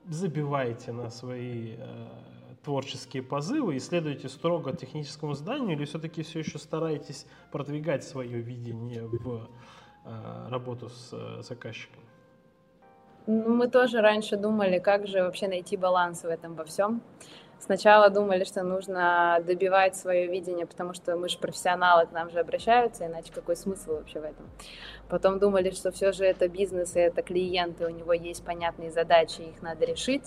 забиваете 0.09 0.91
на 0.91 1.09
свои 1.09 1.77
творческие 2.63 3.23
позывы 3.23 3.75
и 3.75 3.79
следуете 3.79 4.29
строго 4.29 4.75
техническому 4.75 5.33
заданию, 5.33 5.75
или 5.75 5.85
все-таки 5.85 6.21
все 6.21 6.39
еще 6.39 6.59
стараетесь 6.59 7.25
продвигать 7.51 8.03
свое 8.03 8.39
видение 8.39 9.05
в 9.07 9.49
э, 10.05 10.49
работу 10.49 10.89
с 10.89 11.09
э, 11.13 11.41
заказчиком? 11.41 12.01
Ну, 13.27 13.55
мы 13.55 13.67
тоже 13.67 14.01
раньше 14.01 14.37
думали, 14.37 14.79
как 14.79 15.07
же 15.07 15.23
вообще 15.23 15.47
найти 15.47 15.77
баланс 15.77 16.23
в 16.23 16.27
этом 16.27 16.55
во 16.55 16.63
всем. 16.63 17.01
Сначала 17.63 18.10
думали, 18.10 18.43
что 18.43 18.63
нужно 18.63 19.39
добивать 19.45 19.95
свое 19.95 20.26
видение, 20.26 20.65
потому 20.65 20.95
что 20.95 21.15
мы 21.15 21.30
же 21.30 21.38
профессионалы, 21.38 22.08
к 22.08 22.12
нам 22.12 22.32
же 22.32 22.39
обращаются, 22.39 23.06
иначе 23.06 23.32
какой 23.32 23.56
смысл 23.56 23.97
вообще 23.97 24.19
в 24.19 24.24
этом? 24.24 24.50
Потом 25.08 25.38
думали, 25.38 25.69
что 25.69 25.91
все 25.91 26.12
же 26.12 26.26
это 26.26 26.47
бизнес, 26.47 26.95
и 26.95 27.00
это 27.00 27.21
клиенты, 27.21 27.86
у 27.86 27.89
него 27.89 28.13
есть 28.13 28.43
понятные 28.43 28.89
задачи, 28.89 29.41
их 29.41 29.62
надо 29.62 29.86
решить, 29.86 30.24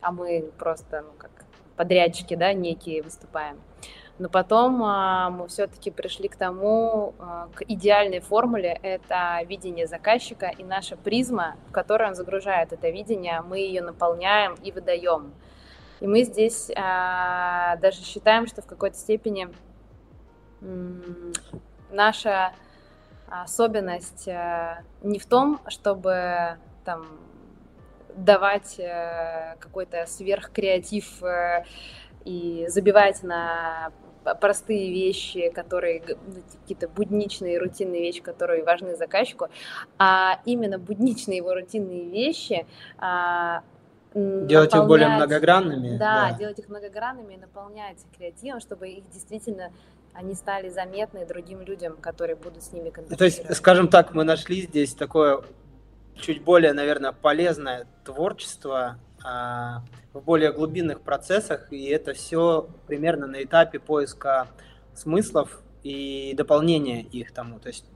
а 0.00 0.10
мы 0.10 0.50
просто, 0.58 1.02
ну 1.02 1.12
как, 1.16 1.30
подрядчики, 1.76 2.34
да, 2.34 2.52
некие 2.52 3.04
выступаем. 3.04 3.60
Но 4.18 4.28
потом 4.28 4.82
а, 4.82 5.30
мы 5.30 5.46
все-таки 5.46 5.92
пришли 5.92 6.28
к 6.28 6.34
тому, 6.34 7.14
а, 7.20 7.48
к 7.54 7.62
идеальной 7.62 8.18
формуле, 8.18 8.76
это 8.82 9.38
видение 9.46 9.86
заказчика 9.86 10.46
и 10.58 10.64
наша 10.64 10.96
призма, 10.96 11.54
в 11.68 11.72
которой 11.72 12.08
он 12.08 12.16
загружает 12.16 12.72
это 12.72 12.90
видение, 12.90 13.40
мы 13.40 13.58
ее 13.58 13.82
наполняем 13.82 14.54
и 14.64 14.72
выдаем. 14.72 15.32
И 16.02 16.06
мы 16.08 16.24
здесь 16.24 16.68
а, 16.74 17.76
даже 17.76 18.02
считаем, 18.02 18.48
что 18.48 18.60
в 18.60 18.66
какой-то 18.66 18.96
степени 18.96 19.48
наша 21.92 22.52
особенность 23.28 24.26
а, 24.26 24.82
не 25.04 25.20
в 25.20 25.26
том, 25.26 25.60
чтобы 25.68 26.58
там 26.84 27.06
давать 28.16 28.80
э, 28.80 29.56
какой-то 29.60 30.04
сверхкреатив 30.06 31.22
э, 31.22 31.64
и 32.24 32.66
забивать 32.68 33.22
на 33.22 33.92
простые 34.40 34.90
вещи, 34.90 35.50
которые 35.50 36.02
ну, 36.08 36.42
какие-то 36.60 36.88
будничные, 36.88 37.58
рутинные 37.58 38.02
вещи, 38.02 38.20
которые 38.20 38.64
важны 38.64 38.96
заказчику, 38.96 39.46
а 39.98 40.40
именно 40.44 40.78
будничные 40.78 41.38
его 41.38 41.54
рутинные 41.54 42.08
вещи 42.08 42.66
а, 42.98 43.62
Делать 44.14 44.74
их 44.74 44.86
более 44.86 45.08
многогранными. 45.08 45.96
Да, 45.96 46.30
да, 46.30 46.38
делать 46.38 46.58
их 46.58 46.68
многогранными 46.68 47.34
и 47.34 47.36
наполнять 47.38 47.98
креативом, 48.16 48.60
чтобы 48.60 48.88
их 48.88 49.10
действительно 49.10 49.70
они 50.14 50.34
стали 50.34 50.68
заметны 50.68 51.26
другим 51.26 51.62
людям, 51.62 51.96
которые 51.96 52.36
будут 52.36 52.62
с 52.62 52.72
ними 52.72 52.90
контактировать. 52.90 53.18
То 53.18 53.24
есть, 53.24 53.56
скажем 53.56 53.88
так, 53.88 54.12
мы 54.12 54.24
нашли 54.24 54.62
здесь 54.62 54.94
такое 54.94 55.42
чуть 56.16 56.42
более, 56.42 56.72
наверное, 56.72 57.12
полезное 57.12 57.86
творчество 58.04 58.98
а, 59.24 59.82
в 60.12 60.20
более 60.20 60.52
глубинных 60.52 61.00
процессах, 61.00 61.72
и 61.72 61.86
это 61.86 62.12
все 62.12 62.68
примерно 62.86 63.26
на 63.26 63.42
этапе 63.42 63.78
поиска 63.78 64.48
смыслов 64.94 65.62
и 65.82 66.34
дополнения 66.36 67.02
их 67.02 67.32
тому. 67.32 67.58
То 67.58 67.68
есть 67.68 67.86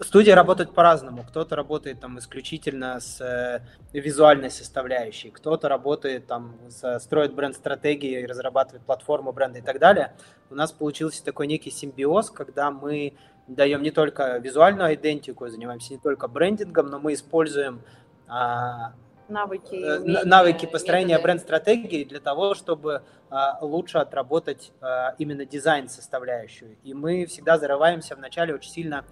студия 0.00 0.34
работает 0.34 0.72
по-разному. 0.72 1.24
Кто-то 1.24 1.56
работает 1.56 2.00
там 2.00 2.18
исключительно 2.18 3.00
с 3.00 3.20
э, 3.20 3.60
визуальной 3.92 4.50
составляющей, 4.50 5.30
кто-то 5.30 5.68
работает 5.68 6.26
там, 6.26 6.56
строит 6.98 7.34
бренд-стратегии, 7.34 8.24
разрабатывает 8.24 8.84
платформу 8.84 9.32
бренда 9.32 9.58
и 9.58 9.62
так 9.62 9.78
далее. 9.78 10.12
У 10.50 10.54
нас 10.54 10.72
получился 10.72 11.24
такой 11.24 11.46
некий 11.46 11.70
симбиоз, 11.70 12.30
когда 12.30 12.70
мы 12.70 13.14
даем 13.46 13.82
не 13.82 13.90
только 13.90 14.38
визуальную 14.38 14.94
идентику, 14.94 15.48
занимаемся 15.48 15.92
не 15.92 15.98
только 15.98 16.28
брендингом, 16.28 16.88
но 16.88 16.98
мы 16.98 17.14
используем 17.14 17.80
а, 18.26 18.92
навыки, 19.28 19.74
э, 19.74 19.98
умения, 19.98 20.24
навыки 20.24 20.66
построения 20.66 21.18
бренд-стратегии 21.18 22.04
для 22.04 22.20
того, 22.20 22.54
чтобы 22.54 23.02
а, 23.30 23.58
лучше 23.60 23.98
отработать 23.98 24.72
а, 24.80 25.14
именно 25.18 25.44
дизайн-составляющую. 25.44 26.76
И 26.82 26.94
мы 26.94 27.26
всегда 27.26 27.58
зарываемся 27.58 28.16
вначале 28.16 28.54
очень 28.54 28.70
сильно 28.70 29.04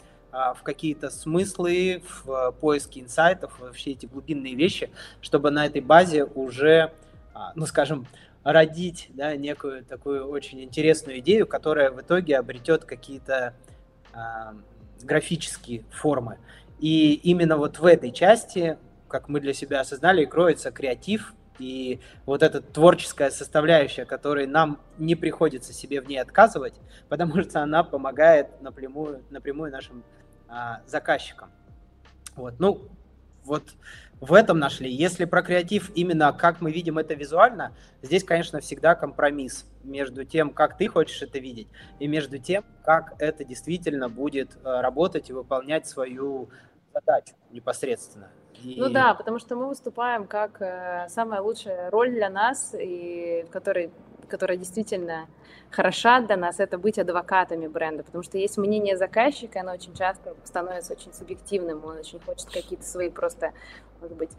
в 0.54 0.62
какие-то 0.62 1.10
смыслы, 1.10 2.02
в 2.08 2.30
а, 2.30 2.52
поиски 2.52 2.98
инсайтов, 2.98 3.58
во 3.60 3.72
все 3.72 3.92
эти 3.92 4.06
глубинные 4.06 4.54
вещи, 4.54 4.90
чтобы 5.20 5.50
на 5.50 5.66
этой 5.66 5.80
базе 5.80 6.24
уже, 6.24 6.92
а, 7.34 7.52
ну 7.54 7.66
скажем, 7.66 8.06
родить 8.42 9.08
да, 9.10 9.36
некую 9.36 9.84
такую 9.84 10.26
очень 10.28 10.62
интересную 10.62 11.20
идею, 11.20 11.46
которая 11.46 11.90
в 11.90 12.00
итоге 12.00 12.36
обретет 12.36 12.84
какие-то 12.84 13.54
графические 15.02 15.84
формы. 15.90 16.38
И 16.78 17.14
именно 17.14 17.56
вот 17.56 17.78
в 17.78 17.84
этой 17.84 18.12
части, 18.12 18.76
как 19.08 19.28
мы 19.28 19.40
для 19.40 19.54
себя 19.54 19.80
осознали, 19.80 20.24
кроется 20.24 20.70
креатив 20.70 21.34
И 21.58 22.00
вот 22.26 22.42
эта 22.42 22.60
творческая 22.60 23.30
составляющая, 23.30 24.04
которой 24.04 24.46
нам 24.46 24.80
не 24.98 25.14
приходится 25.14 25.72
себе 25.72 26.00
в 26.00 26.08
ней 26.08 26.18
отказывать, 26.18 26.74
потому 27.08 27.40
что 27.42 27.62
она 27.62 27.84
помогает 27.84 28.60
напрямую, 28.60 29.22
напрямую 29.30 29.70
нашим 29.70 30.02
а, 30.54 30.82
заказчикам. 30.86 31.50
Вот, 32.36 32.54
ну, 32.60 32.80
вот 33.42 33.64
в 34.20 34.32
этом 34.32 34.60
нашли. 34.60 34.88
Если 34.88 35.24
про 35.24 35.42
креатив 35.42 35.90
именно 35.96 36.32
как 36.32 36.60
мы 36.60 36.70
видим 36.70 36.96
это 36.96 37.14
визуально, 37.14 37.72
здесь, 38.02 38.22
конечно, 38.22 38.60
всегда 38.60 38.94
компромисс 38.94 39.66
между 39.82 40.24
тем, 40.24 40.50
как 40.50 40.78
ты 40.78 40.86
хочешь 40.86 41.20
это 41.22 41.40
видеть, 41.40 41.66
и 41.98 42.06
между 42.06 42.38
тем, 42.38 42.64
как 42.84 43.14
это 43.18 43.44
действительно 43.44 44.08
будет 44.08 44.56
э, 44.62 44.80
работать 44.80 45.28
и 45.28 45.32
выполнять 45.32 45.88
свою 45.88 46.48
задачу 46.92 47.34
непосредственно. 47.50 48.30
И... 48.62 48.76
Ну 48.78 48.88
да, 48.88 49.14
потому 49.14 49.38
что 49.38 49.56
мы 49.56 49.68
выступаем 49.68 50.26
как 50.26 50.60
э, 50.60 51.06
самая 51.08 51.40
лучшая 51.40 51.90
роль 51.90 52.10
для 52.10 52.30
нас, 52.30 52.74
и 52.78 53.44
в 53.48 53.50
которой 53.50 53.90
которая 54.24 54.56
действительно 54.56 55.28
хороша 55.70 56.20
для 56.20 56.36
нас, 56.36 56.60
это 56.60 56.78
быть 56.78 56.98
адвокатами 56.98 57.66
бренда, 57.66 58.02
потому 58.02 58.24
что 58.24 58.38
есть 58.38 58.56
мнение 58.58 58.96
заказчика, 58.96 59.60
оно 59.60 59.72
очень 59.72 59.94
часто 59.94 60.34
становится 60.44 60.94
очень 60.94 61.12
субъективным, 61.12 61.84
он 61.84 61.98
очень 61.98 62.20
хочет 62.20 62.48
какие-то 62.48 62.84
свои 62.84 63.10
просто, 63.10 63.52
может 64.00 64.16
быть, 64.16 64.30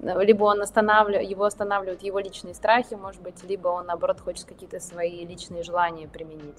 либо 0.00 0.44
он 0.44 0.60
останавливает, 0.60 1.28
его 1.28 1.44
останавливают 1.44 2.02
его 2.02 2.18
личные 2.18 2.54
страхи, 2.54 2.94
может 2.94 3.22
быть, 3.22 3.42
либо 3.44 3.68
он, 3.68 3.86
наоборот, 3.86 4.20
хочет 4.20 4.44
какие-то 4.44 4.80
свои 4.80 5.24
личные 5.26 5.62
желания 5.62 6.08
применить 6.08 6.56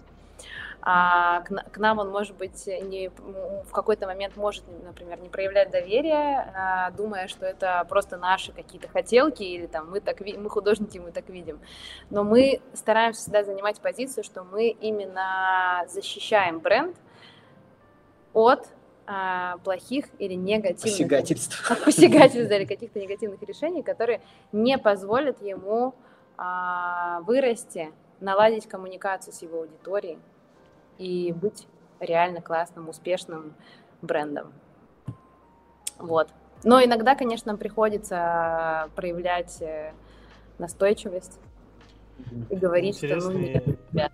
а 0.81 1.41
к, 1.41 1.71
к 1.71 1.77
нам 1.77 1.99
он, 1.99 2.09
может 2.09 2.35
быть, 2.35 2.67
не, 2.67 3.09
в 3.09 3.71
какой-то 3.71 4.05
момент 4.05 4.35
может, 4.35 4.63
например, 4.83 5.19
не 5.19 5.29
проявлять 5.29 5.71
доверие, 5.71 6.51
а, 6.53 6.91
думая, 6.91 7.27
что 7.27 7.45
это 7.45 7.85
просто 7.87 8.17
наши 8.17 8.51
какие-то 8.51 8.89
хотелки, 8.89 9.43
или 9.43 9.65
там 9.65 9.89
мы, 9.89 10.01
так, 10.01 10.19
мы 10.19 10.49
художники, 10.49 10.97
мы 10.97 11.11
так 11.11 11.29
видим. 11.29 11.61
Но 12.09 12.23
мы 12.23 12.61
стараемся 12.73 13.21
всегда 13.21 13.43
занимать 13.43 13.79
позицию, 13.79 14.25
что 14.25 14.43
мы 14.43 14.67
именно 14.67 15.85
защищаем 15.87 16.59
бренд 16.59 16.97
от 18.33 18.67
а, 19.05 19.57
плохих 19.63 20.05
или 20.19 20.33
негативных 20.33 20.81
посягательств, 20.81 21.83
посягательств 21.85 22.51
или 22.51 22.65
каких-то 22.65 22.99
негативных 22.99 23.41
решений, 23.43 23.83
которые 23.83 24.21
не 24.51 24.77
позволят 24.77 25.41
ему 25.41 25.95
а, 26.37 27.21
вырасти, 27.21 27.91
наладить 28.19 28.67
коммуникацию 28.67 29.33
с 29.33 29.41
его 29.41 29.61
аудиторией, 29.61 30.19
и 30.97 31.33
быть 31.33 31.67
реально 31.99 32.41
классным, 32.41 32.89
успешным 32.89 33.53
брендом. 34.01 34.53
Вот. 35.97 36.29
Но 36.63 36.83
иногда, 36.83 37.15
конечно, 37.15 37.57
приходится 37.57 38.89
проявлять 38.95 39.61
э, 39.61 39.93
настойчивость 40.59 41.39
и 42.49 42.55
говорить, 42.55 42.95
Интересный... 42.95 43.19
что 43.19 43.31
ну 43.31 43.39
нет, 43.39 43.67
ребят. 43.91 44.11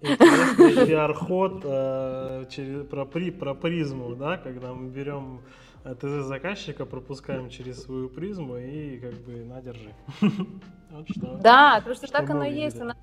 Интересный 0.00 0.86
пиар-ход 0.86 1.62
э, 1.64 2.44
через, 2.50 2.86
про, 2.86 3.04
при, 3.04 3.30
про 3.30 3.54
призму, 3.54 4.14
да, 4.16 4.36
когда 4.36 4.74
мы 4.74 4.90
берем 4.90 5.40
ТЗ 5.84 6.26
заказчика, 6.26 6.84
пропускаем 6.84 7.48
через 7.48 7.82
свою 7.82 8.08
призму 8.08 8.56
и 8.56 8.98
как 8.98 9.14
бы 9.14 9.44
надержи. 9.44 9.94
вот 10.90 11.08
что, 11.08 11.38
да, 11.42 11.76
потому 11.76 11.94
что 11.94 12.10
так 12.10 12.28
оно 12.30 12.44
и 12.44 12.54
есть. 12.54 12.80
У 12.80 12.84
нас 12.84 12.96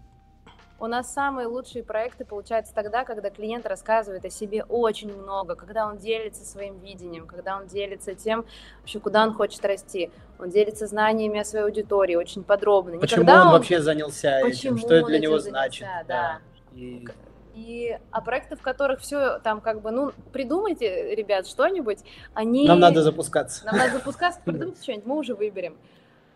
у 0.82 0.88
нас 0.88 1.14
самые 1.14 1.46
лучшие 1.46 1.84
проекты 1.84 2.26
получаются 2.26 2.74
тогда, 2.74 3.04
когда 3.04 3.30
клиент 3.30 3.68
рассказывает 3.68 4.26
о 4.26 4.32
себе 4.32 4.64
очень 4.64 5.14
много, 5.16 5.54
когда 5.54 5.86
он 5.86 5.98
делится 5.98 6.44
своим 6.44 6.80
видением, 6.80 7.28
когда 7.28 7.56
он 7.56 7.68
делится 7.68 8.16
тем, 8.16 8.46
вообще, 8.80 9.00
куда 9.00 9.24
он 9.24 9.34
хочет 9.36 9.64
расти. 9.64 10.10
Он 10.40 10.50
делится 10.50 10.88
знаниями 10.88 11.40
о 11.40 11.46
своей 11.46 11.66
аудитории 11.66 12.16
очень 12.16 12.44
подробно. 12.44 12.98
Почему 12.98 13.32
он, 13.32 13.42
он 13.42 13.52
вообще 13.52 13.80
занялся 13.80 14.40
этим, 14.40 14.80
что 14.80 14.96
это 14.96 15.06
для 15.06 15.20
него 15.20 15.38
занялся, 15.38 15.60
значит. 15.60 15.88
Да. 15.88 16.04
да. 16.08 16.40
И... 16.76 17.08
И, 17.54 18.00
а 18.12 18.22
проекты, 18.22 18.56
в 18.56 18.62
которых 18.62 19.02
все 19.02 19.38
там 19.40 19.60
как 19.60 19.82
бы, 19.82 19.92
ну, 19.92 20.14
придумайте, 20.32 21.14
ребят, 21.14 21.46
что-нибудь, 21.46 22.00
они... 22.34 22.66
Нам 22.66 22.80
надо 22.80 23.04
запускаться. 23.04 23.66
Нам 23.66 23.78
надо 23.78 23.94
запускаться, 23.98 24.40
придумайте 24.44 24.82
что-нибудь, 24.82 25.06
мы 25.06 25.18
уже 25.18 25.36
выберем. 25.36 25.76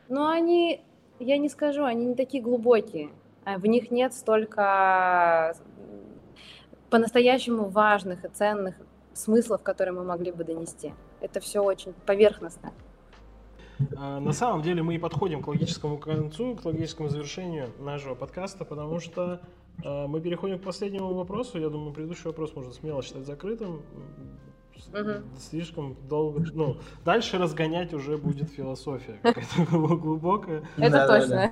Но 0.10 0.28
они, 0.28 0.84
я 1.20 1.38
не 1.38 1.48
скажу, 1.50 1.86
они 1.86 2.06
не 2.06 2.16
такие 2.16 2.44
глубокие. 2.44 3.12
Э, 3.46 3.58
в 3.58 3.66
них 3.66 3.92
нет 3.92 4.14
столько 4.14 5.56
по-настоящему 6.90 7.70
важных 7.70 8.26
и 8.26 8.28
ценных 8.28 8.76
смыслов, 9.14 9.64
которые 9.64 9.94
мы 9.94 10.04
могли 10.04 10.32
бы 10.32 10.44
донести. 10.44 10.94
Это 11.22 11.40
все 11.40 11.62
очень 11.62 11.94
поверхностно. 12.06 12.74
А, 13.98 14.20
на 14.20 14.32
самом 14.32 14.62
деле 14.62 14.84
мы 14.84 14.96
и 14.96 14.98
подходим 14.98 15.42
к 15.42 15.48
логическому 15.48 15.98
концу, 15.98 16.56
к 16.56 16.66
логическому 16.66 17.10
завершению 17.10 17.72
нашего 17.80 18.16
подкаста, 18.16 18.66
потому 18.66 19.00
что 19.00 19.42
а, 19.84 20.08
мы 20.08 20.22
переходим 20.22 20.60
к 20.60 20.64
последнему 20.64 21.14
вопросу. 21.14 21.60
Я 21.60 21.70
думаю, 21.70 21.94
предыдущий 21.94 22.26
вопрос 22.26 22.56
можно 22.56 22.72
смело 22.72 23.02
считать 23.02 23.26
закрытым 23.26 23.82
угу. 24.94 25.24
слишком 25.38 25.96
долго. 26.08 26.44
Ну, 26.54 26.78
дальше 27.04 27.38
разгонять 27.38 27.94
уже 27.94 28.18
будет 28.18 28.50
философия 28.50 29.20
какая-то 29.22 29.66
глубокая. 29.72 30.64
Это 30.78 31.08
точно. 31.08 31.52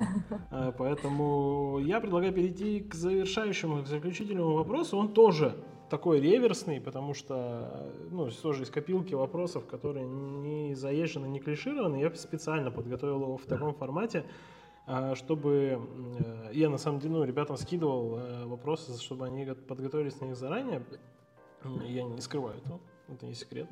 А, 0.50 0.72
поэтому 0.72 1.78
я 1.80 2.00
предлагаю 2.00 2.32
перейти 2.32 2.80
к 2.80 2.94
завершающему, 2.94 3.82
к 3.82 3.86
заключительному 3.86 4.54
вопросу. 4.54 4.96
Он 4.96 5.12
тоже 5.12 5.56
такой 5.90 6.20
реверсный, 6.20 6.80
потому 6.80 7.14
что, 7.14 7.92
ну, 8.10 8.30
тоже 8.30 8.62
из 8.62 8.70
копилки 8.70 9.14
вопросов, 9.14 9.66
которые 9.66 10.06
не 10.06 10.74
заезжены, 10.74 11.26
не 11.26 11.40
клишированы. 11.40 11.96
Я 11.96 12.12
специально 12.14 12.70
подготовил 12.70 13.22
его 13.22 13.36
в 13.36 13.44
таком 13.44 13.74
формате, 13.74 14.24
а, 14.86 15.14
чтобы 15.14 15.80
э, 16.18 16.50
я 16.52 16.68
на 16.68 16.78
самом 16.78 17.00
деле, 17.00 17.14
ну, 17.14 17.24
ребятам 17.24 17.56
скидывал 17.56 18.18
э, 18.18 18.46
вопросы, 18.46 19.00
чтобы 19.00 19.26
они 19.26 19.46
подготовились 19.46 20.20
на 20.20 20.26
них 20.26 20.36
заранее. 20.36 20.82
Я 21.86 22.02
не 22.02 22.20
скрываю 22.20 22.58
этого 22.58 22.80
это 23.08 23.26
не 23.26 23.34
секрет. 23.34 23.68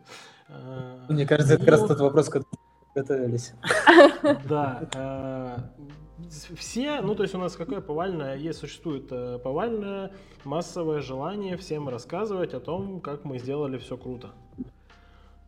А, 0.48 1.06
Мне 1.08 1.26
кажется, 1.26 1.54
это 1.54 1.64
как 1.64 1.72
раз 1.72 1.88
тот 1.88 2.00
вопрос, 2.00 2.28
который 2.28 2.46
готовились. 2.94 3.52
Да. 4.48 4.88
А, 4.94 5.58
все, 6.56 7.00
ну 7.00 7.14
то 7.14 7.22
есть 7.22 7.34
у 7.34 7.38
нас 7.38 7.56
какое 7.56 7.80
повальное 7.80 8.36
есть, 8.36 8.58
существует 8.58 9.08
э, 9.10 9.38
повальное 9.42 10.12
массовое 10.44 11.00
желание 11.00 11.56
всем 11.56 11.88
рассказывать 11.88 12.54
о 12.54 12.60
том, 12.60 13.00
как 13.00 13.24
мы 13.24 13.38
сделали 13.38 13.78
все 13.78 13.96
круто. 13.96 14.30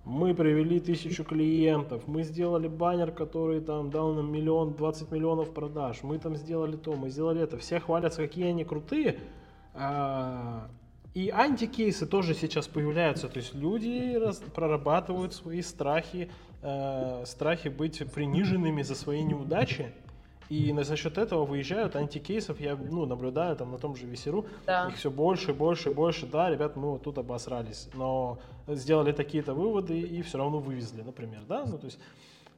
Мы 0.05 0.35
привели 0.35 0.81
тысячу 0.81 1.25
клиентов, 1.25 2.07
мы 2.07 2.25
сделали 2.25 2.69
баннер, 2.69 3.11
который 3.11 3.61
там 3.61 3.91
дал 3.91 4.13
нам 4.13 4.31
миллион, 4.31 4.75
20 4.75 5.11
миллионов 5.11 5.55
продаж, 5.55 6.03
мы 6.03 6.19
там 6.19 6.37
сделали 6.37 6.77
то, 6.77 6.93
мы 6.95 7.09
сделали 7.09 7.43
это. 7.43 7.57
Все 7.57 7.81
хвалятся, 7.81 8.21
какие 8.23 8.49
они 8.49 8.65
крутые, 8.65 9.21
а, 9.73 10.69
и 11.15 11.31
антикейсы 11.31 12.07
тоже 12.07 12.35
сейчас 12.35 12.67
появляются, 12.67 13.29
то 13.29 13.39
есть 13.39 13.55
люди 13.55 14.17
раз, 14.17 14.43
прорабатывают 14.55 15.33
свои 15.33 15.63
страхи, 15.63 16.31
э, 16.61 17.23
страхи 17.25 17.69
быть 17.69 18.03
приниженными 18.13 18.83
за 18.83 18.97
свои 18.97 19.23
неудачи, 19.23 19.93
и 20.51 20.75
за 20.83 20.97
счет 20.97 21.17
этого 21.17 21.47
выезжают 21.47 21.97
антикейсов, 21.97 22.61
я 22.61 22.77
ну, 22.77 23.07
наблюдаю 23.07 23.57
там 23.57 23.71
на 23.71 23.79
том 23.79 23.97
же 23.97 24.07
Весеру, 24.07 24.45
да. 24.67 24.89
их 24.89 24.97
все 24.97 25.11
больше, 25.11 25.55
больше, 25.55 25.93
больше, 25.93 26.27
да, 26.27 26.51
ребят, 26.51 26.77
мы 26.77 26.91
вот 26.91 27.05
тут 27.05 27.17
обосрались, 27.17 27.89
но 27.95 28.39
сделали 28.67 29.13
такие-то 29.13 29.55
выводы 29.55 29.99
и 29.99 30.21
все 30.23 30.39
равно 30.39 30.59
вывезли, 30.59 31.03
например, 31.03 31.43
да, 31.49 31.65
ну 31.65 31.79
то 31.79 31.87
есть, 31.87 31.99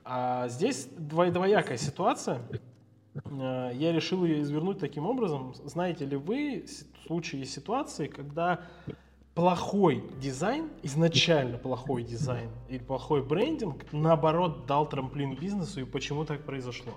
а 0.02 0.48
здесь 0.48 0.88
двоякая 0.96 1.76
ситуация, 1.76 2.40
э, 3.14 3.70
я 3.74 3.92
решил 3.92 4.24
ее 4.24 4.40
извернуть 4.40 4.78
таким 4.78 5.06
образом, 5.06 5.54
знаете 5.64 6.06
ли 6.06 6.16
вы 6.16 6.64
случае 7.06 7.42
и 7.42 7.44
ситуации, 7.44 8.06
когда 8.06 8.60
плохой 9.34 10.02
дизайн, 10.20 10.70
изначально 10.82 11.58
плохой 11.58 12.02
дизайн 12.02 12.50
или 12.68 12.78
плохой 12.78 13.22
брендинг, 13.22 13.92
наоборот, 13.92 14.66
дал 14.66 14.88
трамплин 14.88 15.36
бизнесу, 15.36 15.80
и 15.80 15.84
почему 15.84 16.24
так 16.24 16.42
произошло. 16.42 16.92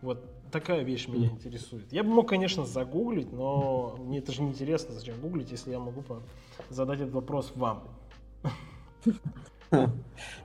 Вот 0.00 0.24
такая 0.50 0.82
вещь 0.82 1.06
меня 1.06 1.28
интересует. 1.28 1.92
Я 1.92 2.02
бы 2.02 2.10
мог, 2.10 2.28
конечно, 2.28 2.64
загуглить, 2.64 3.30
но 3.32 3.94
мне 3.98 4.18
это 4.18 4.32
же 4.32 4.42
не 4.42 4.50
интересно, 4.50 4.94
зачем 4.94 5.20
гуглить, 5.20 5.50
если 5.50 5.70
я 5.70 5.78
могу 5.78 6.02
задать 6.70 7.00
этот 7.00 7.14
вопрос 7.14 7.52
вам. 7.54 7.84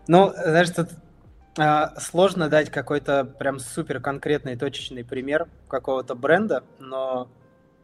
Ну, 0.07 0.29
знаешь, 0.29 0.69
тут 0.69 0.89
а, 1.57 1.99
сложно 1.99 2.47
дать 2.47 2.69
какой-то 2.69 3.25
прям 3.25 3.57
супер 3.57 3.99
конкретный 3.99 4.55
точечный 4.55 5.03
пример 5.03 5.47
какого-то 5.67 6.13
бренда, 6.13 6.63
но 6.77 7.27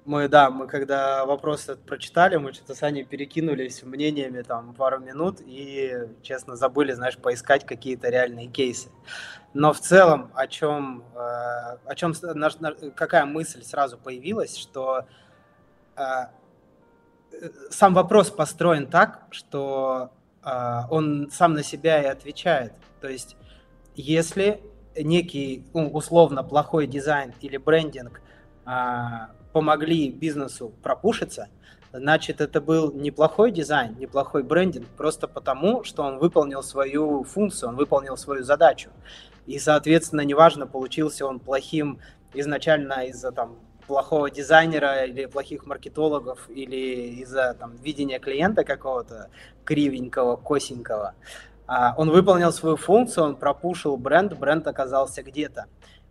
мы, 0.05 0.27
да, 0.27 0.49
мы 0.49 0.67
когда 0.67 1.25
вопрос 1.25 1.63
этот 1.63 1.85
прочитали, 1.85 2.35
мы 2.37 2.53
что-то 2.53 2.73
с 2.73 2.81
Аней 2.83 3.03
перекинулись 3.03 3.83
мнениями 3.83 4.41
там 4.41 4.73
пару 4.73 4.99
минут 4.99 5.39
и, 5.45 6.07
честно, 6.23 6.55
забыли, 6.55 6.93
знаешь, 6.93 7.17
поискать 7.17 7.65
какие-то 7.65 8.09
реальные 8.09 8.47
кейсы. 8.47 8.89
Но 9.53 9.73
в 9.73 9.79
целом, 9.79 10.31
о 10.33 10.47
чем, 10.47 11.03
э, 11.13 11.77
о 11.85 11.95
чем 11.95 12.13
наш, 12.21 12.53
какая 12.95 13.25
мысль 13.25 13.63
сразу 13.63 13.97
появилась, 13.97 14.57
что 14.57 15.05
э, 15.95 16.01
сам 17.69 17.93
вопрос 17.93 18.31
построен 18.31 18.87
так, 18.87 19.27
что 19.29 20.11
э, 20.43 20.79
он 20.89 21.29
сам 21.31 21.53
на 21.53 21.63
себя 21.63 22.01
и 22.01 22.05
отвечает. 22.05 22.73
То 23.01 23.07
есть, 23.07 23.35
если 23.95 24.63
некий 24.97 25.65
ну, 25.73 25.89
условно 25.89 26.43
плохой 26.43 26.87
дизайн 26.87 27.33
или 27.41 27.57
брендинг 27.57 28.21
а, 28.65 29.31
помогли 29.51 30.09
бизнесу 30.09 30.71
пропушиться, 30.81 31.49
значит, 31.93 32.41
это 32.41 32.61
был 32.61 32.91
неплохой 32.93 33.51
дизайн, 33.51 33.95
неплохой 33.99 34.43
брендинг, 34.43 34.87
просто 34.97 35.27
потому, 35.27 35.83
что 35.83 36.03
он 36.03 36.17
выполнил 36.19 36.63
свою 36.63 37.23
функцию, 37.23 37.69
он 37.69 37.75
выполнил 37.75 38.17
свою 38.17 38.43
задачу. 38.43 38.89
И, 39.45 39.59
соответственно, 39.59 40.21
неважно, 40.21 40.67
получился 40.67 41.25
он 41.25 41.39
плохим 41.39 41.99
изначально 42.33 43.05
из-за 43.07 43.31
там 43.31 43.57
плохого 43.87 44.29
дизайнера 44.29 45.03
или 45.03 45.25
плохих 45.25 45.65
маркетологов 45.65 46.49
или 46.49 47.21
из-за 47.21 47.53
там 47.59 47.75
видения 47.77 48.19
клиента 48.19 48.63
какого-то 48.63 49.29
кривенького, 49.65 50.37
косенького. 50.37 51.15
А, 51.67 51.93
он 51.97 52.09
выполнил 52.09 52.51
свою 52.53 52.77
функцию, 52.77 53.25
он 53.25 53.35
пропушил 53.35 53.97
бренд, 53.97 54.37
бренд 54.37 54.67
оказался 54.67 55.23
где-то 55.23 55.65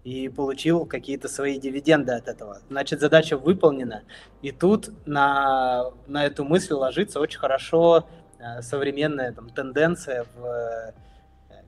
и 0.04 0.28
получил 0.28 0.86
какие-то 0.86 1.28
свои 1.28 1.58
дивиденды 1.58 2.12
от 2.12 2.28
этого. 2.28 2.58
Значит, 2.68 3.00
задача 3.00 3.36
выполнена. 3.36 4.02
И 4.40 4.50
тут 4.50 4.90
на, 5.06 5.90
на 6.06 6.24
эту 6.24 6.44
мысль 6.44 6.72
ложится 6.72 7.20
очень 7.20 7.38
хорошо 7.38 8.06
э, 8.38 8.62
современная 8.62 9.32
там, 9.32 9.50
тенденция 9.50 10.24
в 10.34 10.46
э, 10.46 10.92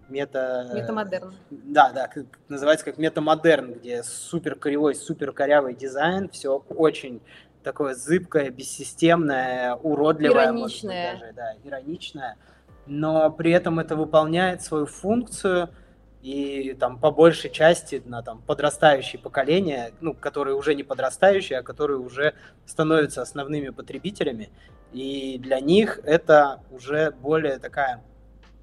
мета... 0.09 0.71
Метамодерн. 0.73 1.35
Да, 1.51 1.93
да, 1.93 2.09
как, 2.09 2.25
называется 2.49 2.87
как 2.87 2.97
метамодерн, 2.97 3.75
где 3.75 4.03
супер 4.03 4.55
кривой, 4.55 4.95
супер 4.95 5.33
корявый 5.33 5.75
дизайн, 5.75 6.31
все 6.31 6.65
очень 6.71 7.21
такое 7.63 7.95
зыбкое, 7.95 8.51
бессистемное, 8.51 9.75
уродливое. 9.75 10.47
Ироничное. 10.47 11.13
Даже, 11.13 11.33
да, 11.35 11.55
ироничное. 11.63 12.37
Но 12.87 13.31
при 13.31 13.53
этом 13.53 13.79
это 13.79 13.95
выполняет 13.95 14.63
свою 14.63 14.87
функцию– 14.87 15.69
и 16.23 16.77
там 16.79 16.99
по 16.99 17.11
большей 17.11 17.51
части 17.51 18.01
на 18.05 18.23
там 18.23 18.43
подрастающее 18.43 19.21
поколение, 19.21 19.93
ну, 20.01 20.15
которые 20.15 20.55
уже 20.55 20.75
не 20.75 20.85
подрастающие, 20.85 21.59
а 21.59 21.63
которые 21.63 21.99
уже 21.99 22.35
становятся 22.65 23.23
основными 23.23 23.71
потребителями, 23.71 24.51
и 24.93 25.39
для 25.39 25.61
них 25.61 25.99
это 26.05 26.61
уже 26.71 27.11
более 27.11 27.59
такая 27.59 28.03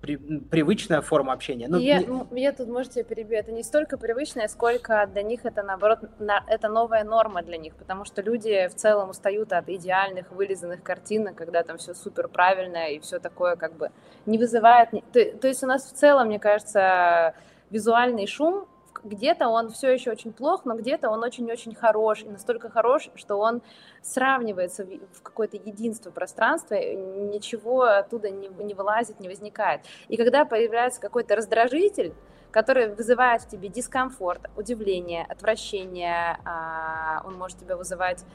при, 0.01 0.17
привычная 0.17 1.01
форма 1.01 1.33
общения. 1.33 1.67
Ну, 1.67 1.77
я, 1.77 1.99
не... 1.99 2.41
я 2.41 2.51
тут, 2.51 2.67
можете 2.67 3.03
перебью, 3.03 3.37
это 3.37 3.51
не 3.51 3.63
столько 3.63 3.97
привычная, 3.97 4.47
сколько 4.47 5.07
для 5.11 5.23
них 5.23 5.45
это, 5.45 5.63
наоборот, 5.63 5.99
на, 6.19 6.43
это 6.47 6.69
новая 6.69 7.03
норма 7.03 7.41
для 7.41 7.57
них, 7.57 7.75
потому 7.75 8.05
что 8.05 8.21
люди 8.21 8.67
в 8.67 8.75
целом 8.75 9.09
устают 9.09 9.53
от 9.53 9.69
идеальных, 9.69 10.31
вылизанных 10.31 10.83
картинок, 10.83 11.35
когда 11.35 11.63
там 11.63 11.77
все 11.77 11.93
супер 11.93 12.27
правильно 12.27 12.89
и 12.89 12.99
все 12.99 13.19
такое 13.19 13.55
как 13.55 13.75
бы 13.75 13.91
не 14.25 14.37
вызывает... 14.37 14.89
То, 15.11 15.25
то 15.37 15.47
есть 15.47 15.63
у 15.63 15.67
нас 15.67 15.85
в 15.85 15.93
целом, 15.93 16.27
мне 16.27 16.39
кажется, 16.39 17.33
визуальный 17.69 18.27
шум, 18.27 18.67
где-то 19.03 19.47
он 19.47 19.69
все 19.69 19.91
еще 19.91 20.11
очень 20.11 20.33
плох, 20.33 20.65
но 20.65 20.75
где-то 20.75 21.09
он 21.09 21.23
очень-очень 21.23 21.75
хорош, 21.75 22.21
и 22.23 22.29
настолько 22.29 22.69
хорош, 22.69 23.09
что 23.15 23.37
он 23.37 23.61
сравнивается 24.01 24.85
в 24.85 25.21
какое-то 25.21 25.57
единство 25.57 26.11
пространства, 26.11 26.75
ничего 26.75 27.83
оттуда 27.83 28.29
не, 28.29 28.47
не 28.47 28.73
вылазит, 28.73 29.19
не 29.19 29.27
возникает. 29.27 29.81
И 30.07 30.17
когда 30.17 30.45
появляется 30.45 31.01
какой-то 31.01 31.35
раздражитель, 31.35 32.13
который 32.51 32.93
вызывает 32.93 33.43
в 33.43 33.49
тебе 33.49 33.69
дискомфорт, 33.69 34.49
удивление, 34.55 35.25
отвращение, 35.29 36.39
а, 36.45 37.21
он 37.25 37.35
может 37.37 37.59
тебя 37.59 37.77
вызывать, 37.77 38.25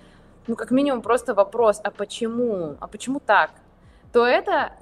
ну, 0.46 0.56
как 0.56 0.70
минимум, 0.70 1.02
просто 1.02 1.34
вопрос, 1.34 1.80
а 1.82 1.90
почему, 1.90 2.76
а 2.80 2.86
почему 2.86 3.18
так? 3.18 3.50
то 4.14 4.24
это 4.24 4.72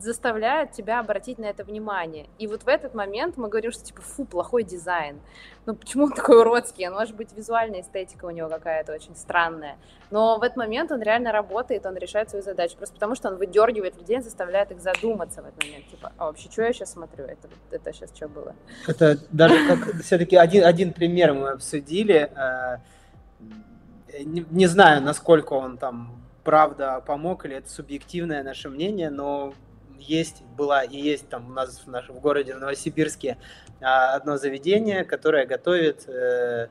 заставляет 0.00 0.72
тебя 0.72 0.98
обратить 1.00 1.38
на 1.38 1.44
это 1.44 1.62
внимание. 1.62 2.26
И 2.38 2.46
вот 2.46 2.62
в 2.62 2.68
этот 2.68 2.94
момент 2.94 3.36
мы 3.36 3.48
говорим, 3.48 3.70
что 3.70 3.84
типа, 3.84 4.00
фу, 4.00 4.24
плохой 4.24 4.64
дизайн. 4.64 5.20
Ну, 5.66 5.74
почему 5.74 6.04
он 6.04 6.12
такой 6.12 6.40
уродский? 6.40 6.88
Он 6.88 6.94
может 6.94 7.14
быть 7.14 7.32
визуальная 7.36 7.82
эстетика 7.82 8.24
у 8.24 8.30
него 8.30 8.48
какая-то 8.48 8.94
очень 8.94 9.14
странная. 9.14 9.76
Но 10.10 10.38
в 10.38 10.42
этот 10.42 10.56
момент 10.56 10.90
он 10.90 11.02
реально 11.02 11.32
работает, 11.32 11.84
он 11.84 11.96
решает 11.96 12.30
свою 12.30 12.42
задачу. 12.42 12.76
Просто 12.76 12.94
потому, 12.94 13.14
что 13.14 13.28
он 13.28 13.36
выдергивает 13.36 13.96
людей, 13.98 14.20
заставляет 14.20 14.70
их 14.70 14.80
задуматься 14.80 15.42
в 15.42 15.46
этот 15.46 15.62
момент. 15.62 15.86
Типа, 15.88 16.12
а 16.16 16.26
вообще, 16.26 16.50
что 16.50 16.62
я 16.62 16.72
сейчас 16.72 16.92
смотрю? 16.92 17.26
Это, 17.26 17.48
это 17.70 17.92
сейчас 17.92 18.10
что 18.14 18.28
было? 18.28 18.54
Это 18.88 19.18
даже 19.30 19.68
как 19.68 20.00
все-таки 20.02 20.36
один, 20.36 20.64
один 20.64 20.94
пример 20.94 21.34
мы 21.34 21.50
обсудили. 21.50 22.32
Э, 22.34 22.78
не, 24.24 24.46
не 24.50 24.66
знаю, 24.66 25.02
насколько 25.02 25.52
он 25.52 25.76
там 25.76 26.19
правда 26.44 27.02
помог 27.06 27.44
или 27.44 27.56
это 27.56 27.68
субъективное 27.68 28.42
наше 28.42 28.68
мнение, 28.68 29.10
но 29.10 29.54
есть, 29.98 30.42
была 30.56 30.82
и 30.82 30.96
есть 30.96 31.28
там 31.28 31.50
у 31.50 31.52
нас 31.52 31.82
в, 31.84 31.88
нашем, 31.88 32.16
в 32.16 32.20
городе 32.20 32.54
в 32.54 32.58
Новосибирске 32.58 33.36
а, 33.80 34.14
одно 34.14 34.36
заведение, 34.36 35.04
которое 35.04 35.46
готовит 35.46 36.08
э, 36.08 36.68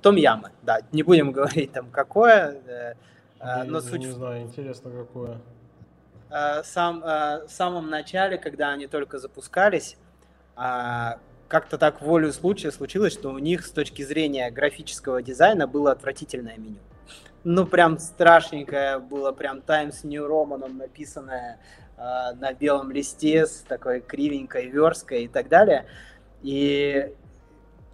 том-ямы. 0.00 0.50
Да, 0.62 0.80
не 0.92 1.02
будем 1.02 1.32
говорить 1.32 1.72
там 1.72 1.90
какое, 1.90 2.60
э, 2.66 2.94
Я 3.40 3.64
но 3.64 3.80
суть... 3.80 4.00
Не 4.00 4.10
знаю, 4.10 4.42
интересно 4.42 4.90
какое. 4.90 5.40
Э, 6.30 6.62
сам, 6.64 7.02
э, 7.04 7.46
в 7.46 7.50
самом 7.50 7.90
начале, 7.90 8.38
когда 8.38 8.70
они 8.70 8.86
только 8.86 9.18
запускались, 9.18 9.96
э, 10.56 11.12
как-то 11.48 11.78
так 11.78 12.02
волю 12.02 12.32
случая 12.32 12.70
случилось, 12.72 13.12
что 13.12 13.30
у 13.30 13.38
них 13.38 13.64
с 13.64 13.70
точки 13.70 14.02
зрения 14.02 14.50
графического 14.50 15.22
дизайна 15.22 15.66
было 15.66 15.92
отвратительное 15.92 16.58
меню 16.58 16.80
ну, 17.44 17.66
прям 17.66 17.98
страшненькое 17.98 18.98
было, 18.98 19.32
прям 19.32 19.62
Times 19.62 20.04
New 20.04 20.26
Roman 20.26 20.68
написанное 20.68 21.60
э, 21.96 22.00
на 22.34 22.52
белом 22.52 22.90
листе 22.90 23.46
с 23.46 23.64
такой 23.68 24.00
кривенькой 24.00 24.68
версткой 24.68 25.24
и 25.24 25.28
так 25.28 25.48
далее. 25.48 25.86
И, 26.42 27.14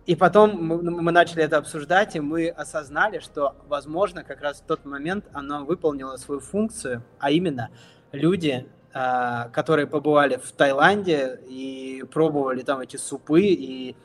и 0.06 0.16
потом 0.16 0.62
мы, 0.62 0.82
ну, 0.82 1.00
мы 1.00 1.12
начали 1.12 1.42
это 1.44 1.58
обсуждать, 1.58 2.16
и 2.16 2.20
мы 2.20 2.48
осознали, 2.48 3.20
что, 3.20 3.56
возможно, 3.68 4.24
как 4.24 4.40
раз 4.40 4.60
в 4.60 4.64
тот 4.64 4.84
момент 4.84 5.26
оно 5.32 5.64
выполнило 5.64 6.16
свою 6.16 6.40
функцию, 6.40 7.02
а 7.18 7.30
именно 7.30 7.70
люди, 8.12 8.66
э, 8.92 9.48
которые 9.52 9.86
побывали 9.86 10.36
в 10.36 10.50
Таиланде 10.52 11.38
и 11.48 12.04
пробовали 12.12 12.62
там 12.62 12.80
эти 12.80 12.96
супы 12.96 13.42
и 13.42 13.96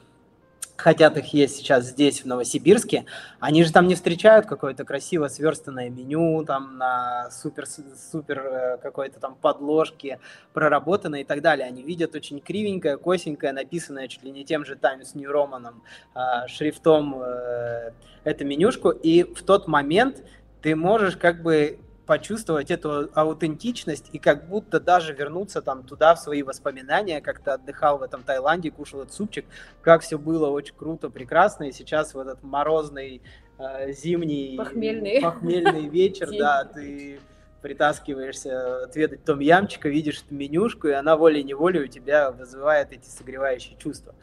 хотят 0.80 1.18
их 1.18 1.34
есть 1.34 1.58
сейчас 1.58 1.86
здесь, 1.88 2.22
в 2.22 2.26
Новосибирске, 2.26 3.06
они 3.40 3.64
же 3.64 3.72
там 3.72 3.88
не 3.88 3.96
встречают 3.96 4.46
какое-то 4.46 4.86
красиво 4.86 5.28
сверстанное 5.28 5.90
меню, 5.90 6.44
там 6.46 6.78
на 6.78 7.30
супер, 7.32 7.66
супер 8.12 8.40
э, 8.40 8.78
какой-то 8.78 9.20
там 9.20 9.36
подложке 9.36 10.20
проработанное 10.54 11.22
и 11.22 11.24
так 11.24 11.42
далее. 11.42 11.68
Они 11.68 11.84
видят 11.84 12.16
очень 12.16 12.40
кривенькое, 12.40 12.98
косенькое, 12.98 13.52
написанное 13.52 14.08
чуть 14.08 14.24
ли 14.24 14.32
не 14.32 14.46
тем 14.46 14.66
же 14.66 14.76
Times 14.76 15.16
New 15.16 15.30
Roman 15.30 15.74
а, 16.14 16.48
шрифтом 16.48 17.22
э, 17.22 17.92
эту 18.24 18.46
менюшку, 18.46 18.90
и 18.92 19.24
в 19.24 19.44
тот 19.44 19.68
момент 19.68 20.24
ты 20.62 20.76
можешь 20.76 21.18
как 21.18 21.42
бы 21.42 21.80
почувствовать 22.10 22.72
эту 22.72 23.12
аутентичность 23.14 24.10
и 24.12 24.18
как 24.18 24.48
будто 24.48 24.80
даже 24.80 25.14
вернуться 25.14 25.62
там 25.62 25.84
туда, 25.84 26.16
в 26.16 26.20
свои 26.20 26.42
воспоминания, 26.42 27.22
как 27.22 27.40
ты 27.40 27.52
отдыхал 27.52 28.00
в 28.00 28.02
этом 28.02 28.24
Таиланде, 28.24 28.72
кушал 28.72 29.02
этот 29.02 29.14
супчик, 29.14 29.46
как 29.84 30.02
все 30.02 30.18
было 30.18 30.50
очень 30.50 30.74
круто, 30.74 31.12
прекрасно, 31.12 31.66
и 31.66 31.72
сейчас 31.72 32.16
в 32.16 32.18
этот 32.18 32.42
морозный 32.42 33.22
э, 33.60 33.92
зимний 33.92 34.58
похмельный, 34.58 35.22
похмельный 35.22 35.88
вечер, 36.00 36.32
да, 36.36 36.64
ты 36.64 37.20
притаскиваешься 37.62 38.86
отведать 38.86 39.24
том 39.24 39.40
ямчика, 39.40 39.88
видишь 39.88 40.24
эту 40.26 40.34
менюшку, 40.34 40.88
и 40.88 40.94
она 40.94 41.16
волей-неволей 41.16 41.82
у 41.84 41.88
тебя 41.88 42.32
вызывает 42.32 42.92
эти 42.92 43.08
согревающие 43.08 43.78
чувства. 43.78 44.16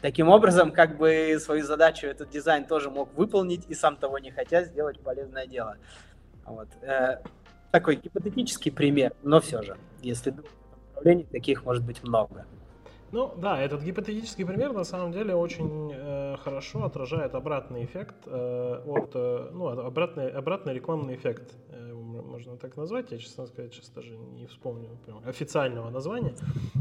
Таким 0.00 0.28
образом, 0.28 0.72
как 0.72 0.96
бы 0.96 1.36
свою 1.38 1.64
задачу 1.64 2.08
этот 2.08 2.30
дизайн 2.30 2.64
тоже 2.64 2.90
мог 2.90 3.14
выполнить 3.14 3.64
и 3.68 3.74
сам 3.74 3.94
того 3.94 4.18
не 4.18 4.32
хотя 4.32 4.64
сделать 4.64 4.98
полезное 4.98 5.46
дело. 5.46 5.76
Вот. 6.48 6.68
Э, 6.82 7.18
такой 7.70 7.96
гипотетический 7.96 8.72
пример, 8.72 9.12
но 9.22 9.40
все 9.40 9.62
же, 9.62 9.76
если 10.02 10.34
направлений 10.94 11.24
таких 11.24 11.64
может 11.64 11.84
быть 11.84 12.02
много. 12.02 12.46
Ну 13.10 13.34
да, 13.38 13.58
этот 13.58 13.82
гипотетический 13.82 14.44
пример 14.44 14.72
на 14.74 14.84
самом 14.84 15.12
деле 15.12 15.34
очень 15.34 15.90
э, 15.94 16.36
хорошо 16.44 16.84
отражает 16.84 17.34
обратный 17.34 17.84
эффект 17.84 18.16
э, 18.26 18.82
от, 18.84 19.12
э, 19.14 19.50
ну, 19.52 19.68
обратный, 19.68 20.28
обратный 20.28 20.74
рекламный 20.74 21.14
эффект, 21.14 21.54
э, 21.70 21.92
можно 21.94 22.58
так 22.58 22.76
назвать, 22.76 23.10
я, 23.10 23.18
честно 23.18 23.46
сказать, 23.46 23.72
сейчас 23.72 23.88
даже 23.90 24.14
не 24.14 24.46
вспомню 24.46 24.90
прям, 25.06 25.26
официального 25.26 25.88
названия. 25.88 26.34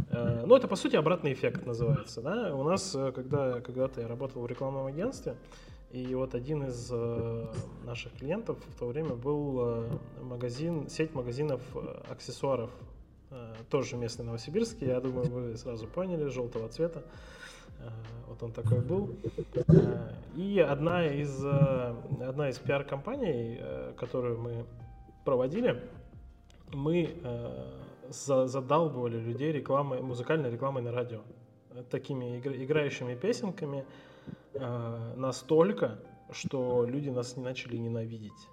Э, 0.09 0.43
но 0.45 0.57
это, 0.57 0.67
по 0.67 0.75
сути, 0.75 0.97
обратный 0.97 1.31
эффект 1.31 1.65
называется. 1.65 2.21
Да? 2.21 2.53
У 2.53 2.63
нас, 2.63 2.93
э, 2.93 3.13
когда, 3.13 3.61
когда-то 3.61 4.01
я 4.01 4.07
работал 4.09 4.41
в 4.41 4.47
рекламном 4.47 4.85
агентстве, 4.85 5.37
и 5.91 6.13
вот 6.15 6.35
один 6.35 6.63
из 6.63 6.89
э, 6.91 7.45
наших 7.85 8.13
клиентов 8.13 8.57
в 8.67 8.77
то 8.77 8.87
время 8.87 9.15
был 9.15 9.59
э, 9.59 9.89
магазин, 10.21 10.89
сеть 10.89 11.13
магазинов 11.15 11.61
э, 11.75 12.01
аксессуаров, 12.09 12.69
тоже 13.69 13.97
местный 13.97 14.23
новосибирский, 14.23 14.87
я 14.87 15.01
думаю, 15.01 15.27
вы 15.29 15.57
сразу 15.57 15.85
поняли, 15.85 16.29
желтого 16.29 16.69
цвета. 16.69 17.03
Вот 18.29 18.41
он 18.41 18.53
такой 18.53 18.79
был. 18.79 19.17
И 20.33 20.59
одна 20.59 21.05
из, 21.05 21.43
одна 21.43 22.49
из 22.49 22.57
пиар-компаний, 22.57 23.59
которую 23.97 24.39
мы 24.39 24.65
проводили, 25.25 25.83
мы 26.71 27.13
задалбывали 28.07 29.19
людей 29.19 29.51
рекламой, 29.51 30.01
музыкальной 30.01 30.49
рекламой 30.49 30.81
на 30.81 30.93
радио. 30.93 31.19
такими 31.89 32.39
играющими 32.39 33.13
песенками 33.15 33.83
э, 34.59 35.13
настолько, 35.15 35.99
что 36.31 36.85
люди 36.85 37.09
нас 37.09 37.37
не 37.37 37.43
начали 37.43 37.77
ненавидеть. 37.77 38.49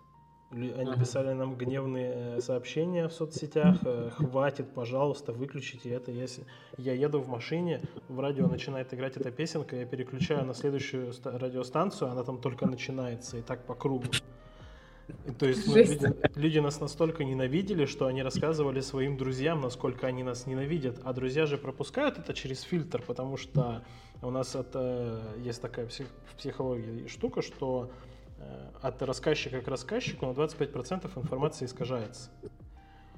Они 0.50 0.92
писали 0.98 1.32
нам 1.32 1.56
гневные 1.56 2.40
сообщения 2.40 3.08
в 3.08 3.12
соцсетях. 3.12 3.78
Э, 3.84 4.10
Хватит, 4.14 4.72
пожалуйста, 4.72 5.32
выключите 5.32 5.90
это. 5.90 6.12
Если 6.12 6.44
я 6.78 6.92
еду 6.92 7.20
в 7.20 7.28
машине, 7.28 7.82
в 8.08 8.20
радио 8.20 8.46
начинает 8.46 8.94
играть 8.94 9.16
эта 9.16 9.32
песенка, 9.32 9.74
я 9.76 9.84
переключаю 9.84 10.44
на 10.44 10.54
следующую 10.54 11.12
радиостанцию, 11.24 12.10
она 12.10 12.22
там 12.22 12.40
только 12.40 12.66
начинается, 12.66 13.38
и 13.38 13.42
так 13.42 13.66
по 13.66 13.74
кругу. 13.74 14.04
То 15.38 15.46
есть 15.46 15.66
ну, 15.66 15.76
люди, 15.76 16.14
люди 16.36 16.58
нас 16.60 16.80
настолько 16.80 17.24
ненавидели, 17.24 17.84
что 17.84 18.06
они 18.06 18.22
рассказывали 18.22 18.80
своим 18.80 19.16
друзьям, 19.16 19.60
насколько 19.60 20.06
они 20.06 20.22
нас 20.22 20.46
ненавидят. 20.46 21.00
А 21.04 21.12
друзья 21.12 21.46
же 21.46 21.58
пропускают 21.58 22.18
это 22.18 22.32
через 22.32 22.62
фильтр, 22.62 23.02
потому 23.06 23.36
что 23.36 23.84
у 24.24 24.30
нас 24.30 24.54
это 24.54 25.20
есть 25.38 25.60
такая 25.60 25.86
псих, 25.86 26.06
в 26.26 26.36
психологии 26.36 27.06
штука, 27.06 27.42
что 27.42 27.90
э, 28.38 28.70
от 28.82 29.02
рассказчика 29.02 29.60
к 29.60 29.68
рассказчику 29.68 30.26
на 30.26 30.30
25% 30.30 31.10
информации 31.18 31.66
искажается. 31.66 32.30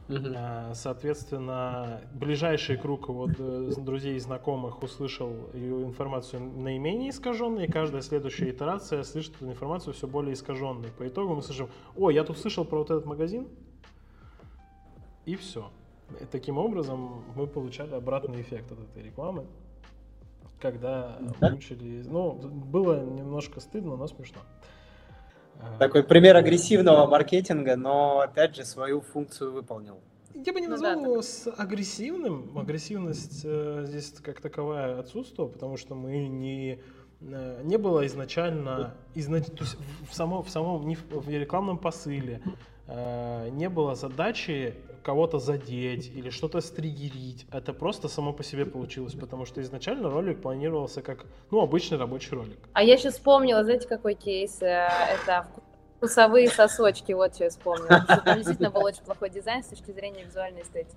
Угу. 0.09 0.35
Соответственно, 0.75 2.01
ближайший 2.13 2.77
круг 2.77 3.09
вот, 3.09 3.31
э, 3.39 3.73
друзей 3.79 4.17
и 4.17 4.21
знакомых 4.21 4.83
услышал 4.83 5.33
ее 5.53 5.83
информацию 5.83 6.43
наименее 6.43 7.11
искаженной, 7.11 7.65
и 7.65 7.71
каждая 7.71 8.03
следующая 8.03 8.51
итерация 8.51 9.03
слышит 9.03 9.35
эту 9.37 9.47
информацию 9.47 9.95
все 9.95 10.07
более 10.07 10.35
искаженной. 10.35 10.91
По 10.93 11.09
итогу 11.09 11.35
мы 11.35 11.43
слышим, 11.43 11.69
о, 11.97 12.11
я 12.11 12.23
тут 12.23 12.39
слышал 12.39 12.65
про 12.65 12.79
вот 12.79 12.91
этот 12.91 13.05
магазин, 13.05 13.49
и 15.25 15.35
все. 15.35 15.71
И 16.21 16.25
таким 16.25 16.59
образом 16.59 17.25
мы 17.35 17.49
получали 17.49 17.95
обратный 17.95 18.41
эффект 18.43 18.71
от 18.71 18.79
этой 18.79 19.03
рекламы, 19.03 19.45
когда 20.61 21.19
да? 21.41 21.51
мучили... 21.51 22.03
Ну, 22.07 22.33
было 22.33 23.05
немножко 23.05 23.61
стыдно, 23.61 23.97
но 23.97 24.07
смешно. 24.07 24.41
Такой 25.79 26.03
пример 26.03 26.37
агрессивного 26.37 27.07
маркетинга, 27.07 27.77
но 27.77 28.21
опять 28.21 28.57
же 28.57 28.65
свою 28.65 29.01
функцию 29.01 29.53
выполнил. 29.53 30.01
Я 30.35 30.53
бы 30.53 30.61
не 30.61 30.67
ну 30.67 30.73
назвал 30.73 31.01
ну, 31.01 31.13
его 31.13 31.23
с 31.23 31.51
агрессивным. 31.51 32.59
Агрессивность 32.59 33.41
э, 33.45 33.85
здесь 33.87 34.13
как 34.23 34.41
таковая 34.41 34.99
отсутствовала, 34.99 35.51
потому 35.51 35.79
что 35.79 35.95
мы 35.95 36.29
не 36.29 36.75
э, 36.75 36.79
не 37.21 37.77
было 37.79 38.07
изначально, 38.07 38.95
изнач... 39.15 39.47
то 39.47 39.65
есть 39.65 39.77
в 40.11 40.15
самом, 40.15 40.43
в 40.43 40.51
самом 40.51 40.87
не 40.87 40.97
в, 40.97 41.05
в 41.11 41.29
рекламном 41.31 41.79
посыле 41.79 42.43
э, 42.87 43.49
не 43.51 43.69
было 43.69 43.95
задачи 43.95 44.75
кого-то 45.03 45.39
задеть 45.39 46.11
или 46.15 46.31
что-то 46.31 46.61
стригерить. 46.61 47.47
Это 47.53 47.73
просто 47.73 48.09
само 48.09 48.33
по 48.33 48.43
себе 48.43 48.67
получилось, 48.67 49.15
потому 49.15 49.47
что 49.47 49.63
изначально 49.63 50.11
ролик 50.11 50.43
планировался 50.43 51.01
как, 51.01 51.27
ну, 51.51 51.63
обычный 51.63 51.97
рабочий 51.97 52.35
ролик. 52.35 52.59
А 52.73 52.83
я 52.83 52.97
сейчас 52.97 53.15
вспомнила, 53.15 53.63
знаете, 53.65 53.87
какой 53.87 54.15
кейс? 54.15 54.61
Э, 54.63 54.89
это 55.15 55.47
вкусовые 55.97 56.49
сосочки, 56.49 57.13
вот 57.13 57.35
что 57.35 57.45
я 57.45 57.51
вспомнила. 57.51 58.05
Там 58.25 58.37
действительно 58.37 58.71
был 58.71 58.85
очень 58.85 59.03
плохой 59.03 59.31
дизайн 59.31 59.63
с 59.63 59.69
точки 59.69 59.93
зрения 59.93 60.25
визуальной 60.25 60.63
эстетики. 60.63 60.97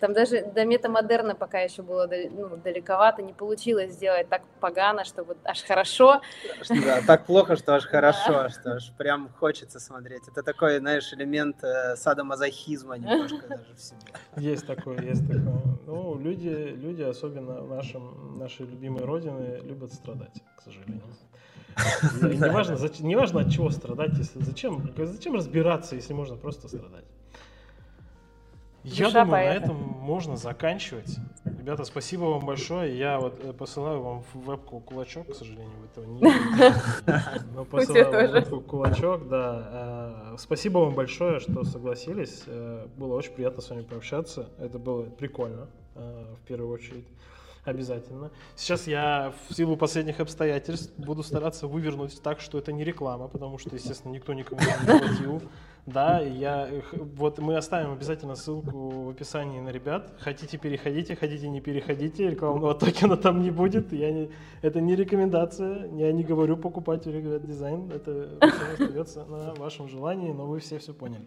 Там 0.00 0.12
даже 0.12 0.42
до 0.42 0.64
метамодерна 0.64 1.34
пока 1.34 1.60
еще 1.60 1.82
было 1.82 2.08
ну, 2.30 2.56
далековато, 2.56 3.22
не 3.22 3.32
получилось 3.32 3.92
сделать 3.92 4.28
так 4.28 4.42
погано, 4.60 5.04
чтобы 5.04 5.36
аж 5.44 5.62
хорошо. 5.62 6.20
Да, 6.68 7.00
так 7.06 7.26
плохо, 7.26 7.56
что 7.56 7.74
аж 7.74 7.84
хорошо, 7.90 8.48
что 8.48 8.74
аж 8.74 8.92
прям 8.98 9.30
хочется 9.38 9.80
смотреть. 9.80 10.28
Это 10.28 10.42
такой, 10.42 10.78
знаешь, 10.78 11.12
элемент 11.12 11.62
э, 11.64 11.96
садомазохизма 11.96 12.98
немножко 12.98 13.46
даже 13.48 13.74
в 13.74 13.80
себе. 13.80 14.00
Есть 14.36 14.66
такое, 14.66 15.00
есть 15.00 15.26
такое. 15.26 15.62
Ну, 15.86 16.18
люди, 16.18 16.48
люди 16.48 17.02
особенно 17.02 17.62
в 17.62 17.68
нашем, 17.74 18.38
нашей 18.38 18.66
любимой 18.66 19.04
родины, 19.04 19.60
любят 19.62 19.92
страдать, 19.92 20.42
к 20.56 20.62
сожалению. 20.62 21.02
Неважно, 22.22 22.78
неважно 23.00 23.40
от 23.40 23.50
чего 23.50 23.70
страдать, 23.70 24.16
если 24.16 24.42
зачем, 24.42 24.94
зачем 24.96 25.34
разбираться, 25.34 25.94
если 25.94 26.14
можно 26.14 26.36
просто 26.36 26.68
страдать. 26.68 27.04
Я 28.86 29.10
думаю, 29.10 29.30
поэта. 29.30 29.60
на 29.60 29.64
этом 29.64 29.76
можно 29.76 30.36
заканчивать. 30.36 31.16
Ребята, 31.44 31.84
спасибо 31.84 32.22
вам 32.22 32.46
большое. 32.46 32.96
Я 32.96 33.18
вот 33.18 33.44
э, 33.44 33.52
посылаю 33.52 34.00
вам 34.00 34.22
в 34.22 34.46
вебку 34.46 34.78
кулачок, 34.78 35.32
к 35.32 35.34
сожалению, 35.34 35.72
вы 35.80 35.86
этого 35.86 36.04
не 36.04 36.20
видите. 36.20 37.44
Но 37.54 37.64
посылаю 37.64 38.10
вам 38.12 38.32
вебку 38.32 38.60
кулачок, 38.60 39.28
да. 39.28 40.32
Э, 40.32 40.36
спасибо 40.38 40.78
вам 40.78 40.94
большое, 40.94 41.40
что 41.40 41.64
согласились. 41.64 42.44
Э, 42.46 42.86
было 42.96 43.14
очень 43.14 43.32
приятно 43.32 43.62
с 43.62 43.70
вами 43.70 43.82
пообщаться. 43.82 44.48
Это 44.58 44.78
было 44.78 45.02
прикольно, 45.02 45.66
в 45.94 46.46
первую 46.46 46.70
очередь. 46.70 47.06
Обязательно. 47.66 48.30
Сейчас 48.54 48.86
я 48.86 49.32
в 49.48 49.54
силу 49.54 49.76
последних 49.76 50.20
обстоятельств 50.20 50.92
буду 50.96 51.24
стараться 51.24 51.66
вывернуть 51.66 52.22
так, 52.22 52.40
что 52.40 52.58
это 52.58 52.72
не 52.72 52.84
реклама, 52.84 53.26
потому 53.26 53.58
что, 53.58 53.74
естественно, 53.74 54.12
никто 54.12 54.32
никому 54.34 54.60
не 54.60 54.98
платил. 54.98 55.42
Да, 55.84 56.20
я, 56.20 56.68
вот 56.92 57.38
мы 57.38 57.56
оставим 57.56 57.92
обязательно 57.92 58.36
ссылку 58.36 58.88
в 58.88 59.10
описании 59.10 59.58
на 59.58 59.70
ребят. 59.70 60.12
Хотите, 60.20 60.58
переходите, 60.58 61.16
хотите, 61.16 61.48
не 61.48 61.60
переходите. 61.60 62.30
Рекламного 62.30 62.74
токена 62.74 63.16
там 63.16 63.42
не 63.42 63.50
будет. 63.50 63.92
Я 63.92 64.12
не, 64.12 64.30
это 64.62 64.80
не 64.80 64.94
рекомендация. 64.94 65.88
Я 65.96 66.12
не 66.12 66.22
говорю 66.22 66.56
покупать 66.56 67.04
ребят 67.06 67.44
дизайн. 67.44 67.90
Это 67.90 68.28
остается 68.40 69.24
на 69.24 69.54
вашем 69.54 69.88
желании, 69.88 70.32
но 70.32 70.46
вы 70.46 70.60
все 70.60 70.78
все 70.78 70.94
поняли. 70.94 71.26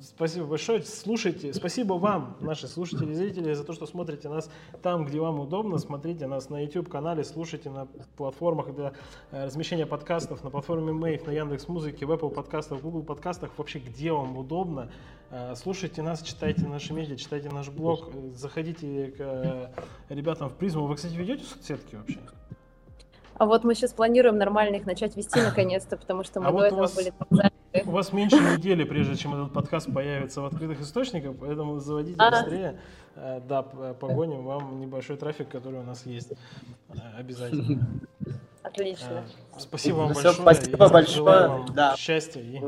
Спасибо 0.00 0.46
большое. 0.46 0.82
Слушайте, 0.82 1.52
спасибо 1.52 1.94
вам, 1.94 2.36
наши 2.40 2.68
слушатели 2.68 3.12
и 3.12 3.14
зрители, 3.14 3.52
за 3.52 3.64
то, 3.64 3.74
что 3.74 3.84
смотрите 3.84 4.30
нас 4.30 4.50
там, 4.82 5.04
где 5.04 5.20
вам 5.20 5.40
удобно. 5.40 5.76
Смотрите 5.76 6.26
нас 6.26 6.48
на 6.48 6.62
YouTube-канале, 6.62 7.22
слушайте 7.22 7.68
на 7.68 7.86
платформах 8.16 8.74
для 8.74 8.94
э, 9.30 9.44
размещения 9.44 9.84
подкастов, 9.84 10.42
на 10.42 10.48
платформе 10.48 10.92
Mave, 10.92 11.26
на 11.26 11.32
Яндекс 11.32 11.68
Музыке, 11.68 12.06
в 12.06 12.12
Apple 12.12 12.30
подкастах, 12.30 12.78
в 12.78 12.82
Google 12.82 13.02
подкастах, 13.02 13.50
вообще 13.58 13.78
где 13.78 14.10
вам 14.10 14.38
удобно. 14.38 14.90
Э, 15.30 15.54
слушайте 15.54 16.00
нас, 16.00 16.22
читайте 16.22 16.66
наши 16.66 16.94
медиа, 16.94 17.16
читайте 17.16 17.50
наш 17.50 17.68
блог, 17.68 18.08
э, 18.14 18.30
заходите 18.34 19.08
к 19.18 19.70
ребятам 20.08 20.48
в 20.48 20.54
призму. 20.54 20.86
Вы, 20.86 20.96
кстати, 20.96 21.14
ведете 21.14 21.44
соцсетки 21.44 21.96
вообще? 21.96 22.20
А 23.40 23.46
вот 23.46 23.64
мы 23.64 23.74
сейчас 23.74 23.94
планируем 23.94 24.36
нормально 24.36 24.76
их 24.76 24.84
начать 24.84 25.16
вести 25.16 25.40
наконец-то, 25.40 25.96
потому 25.96 26.24
что 26.24 26.40
мы 26.40 26.48
а 26.48 26.50
до 26.50 26.56
вот 26.56 26.64
этого 26.66 26.80
вас... 26.80 26.94
были 26.94 27.14
у 27.86 27.90
вас 27.90 28.12
меньше 28.12 28.36
недели, 28.36 28.84
прежде 28.84 29.16
чем 29.16 29.32
этот 29.32 29.54
подкаст 29.54 29.90
появится 29.90 30.42
в 30.42 30.44
открытых 30.44 30.82
источниках, 30.82 31.36
поэтому 31.40 31.78
заводите 31.78 32.16
а. 32.18 32.30
быстрее. 32.30 32.80
Э, 33.14 33.40
да, 33.48 33.62
погоним 33.62 34.44
вам 34.44 34.78
небольшой 34.78 35.16
трафик, 35.16 35.48
который 35.48 35.80
у 35.80 35.84
нас 35.84 36.04
есть. 36.04 36.32
Э, 36.90 37.18
обязательно. 37.18 37.88
Отлично. 38.62 39.24
Э, 39.54 39.58
спасибо 39.58 39.96
вам 39.96 40.12
большое. 40.12 40.34
Спасибо 40.34 40.88
большое. 40.90 41.48
Вам 41.48 41.66
да. 41.72 41.96
Счастья 41.96 42.42
и 42.42 42.60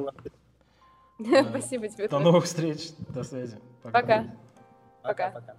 Спасибо 1.50 1.88
тебе. 1.88 2.08
До 2.08 2.18
новых 2.18 2.44
встреч. 2.44 2.92
До 3.10 3.24
связи. 3.24 3.58
Пока. 3.82 4.24
Пока. 5.02 5.30
Пока. 5.32 5.54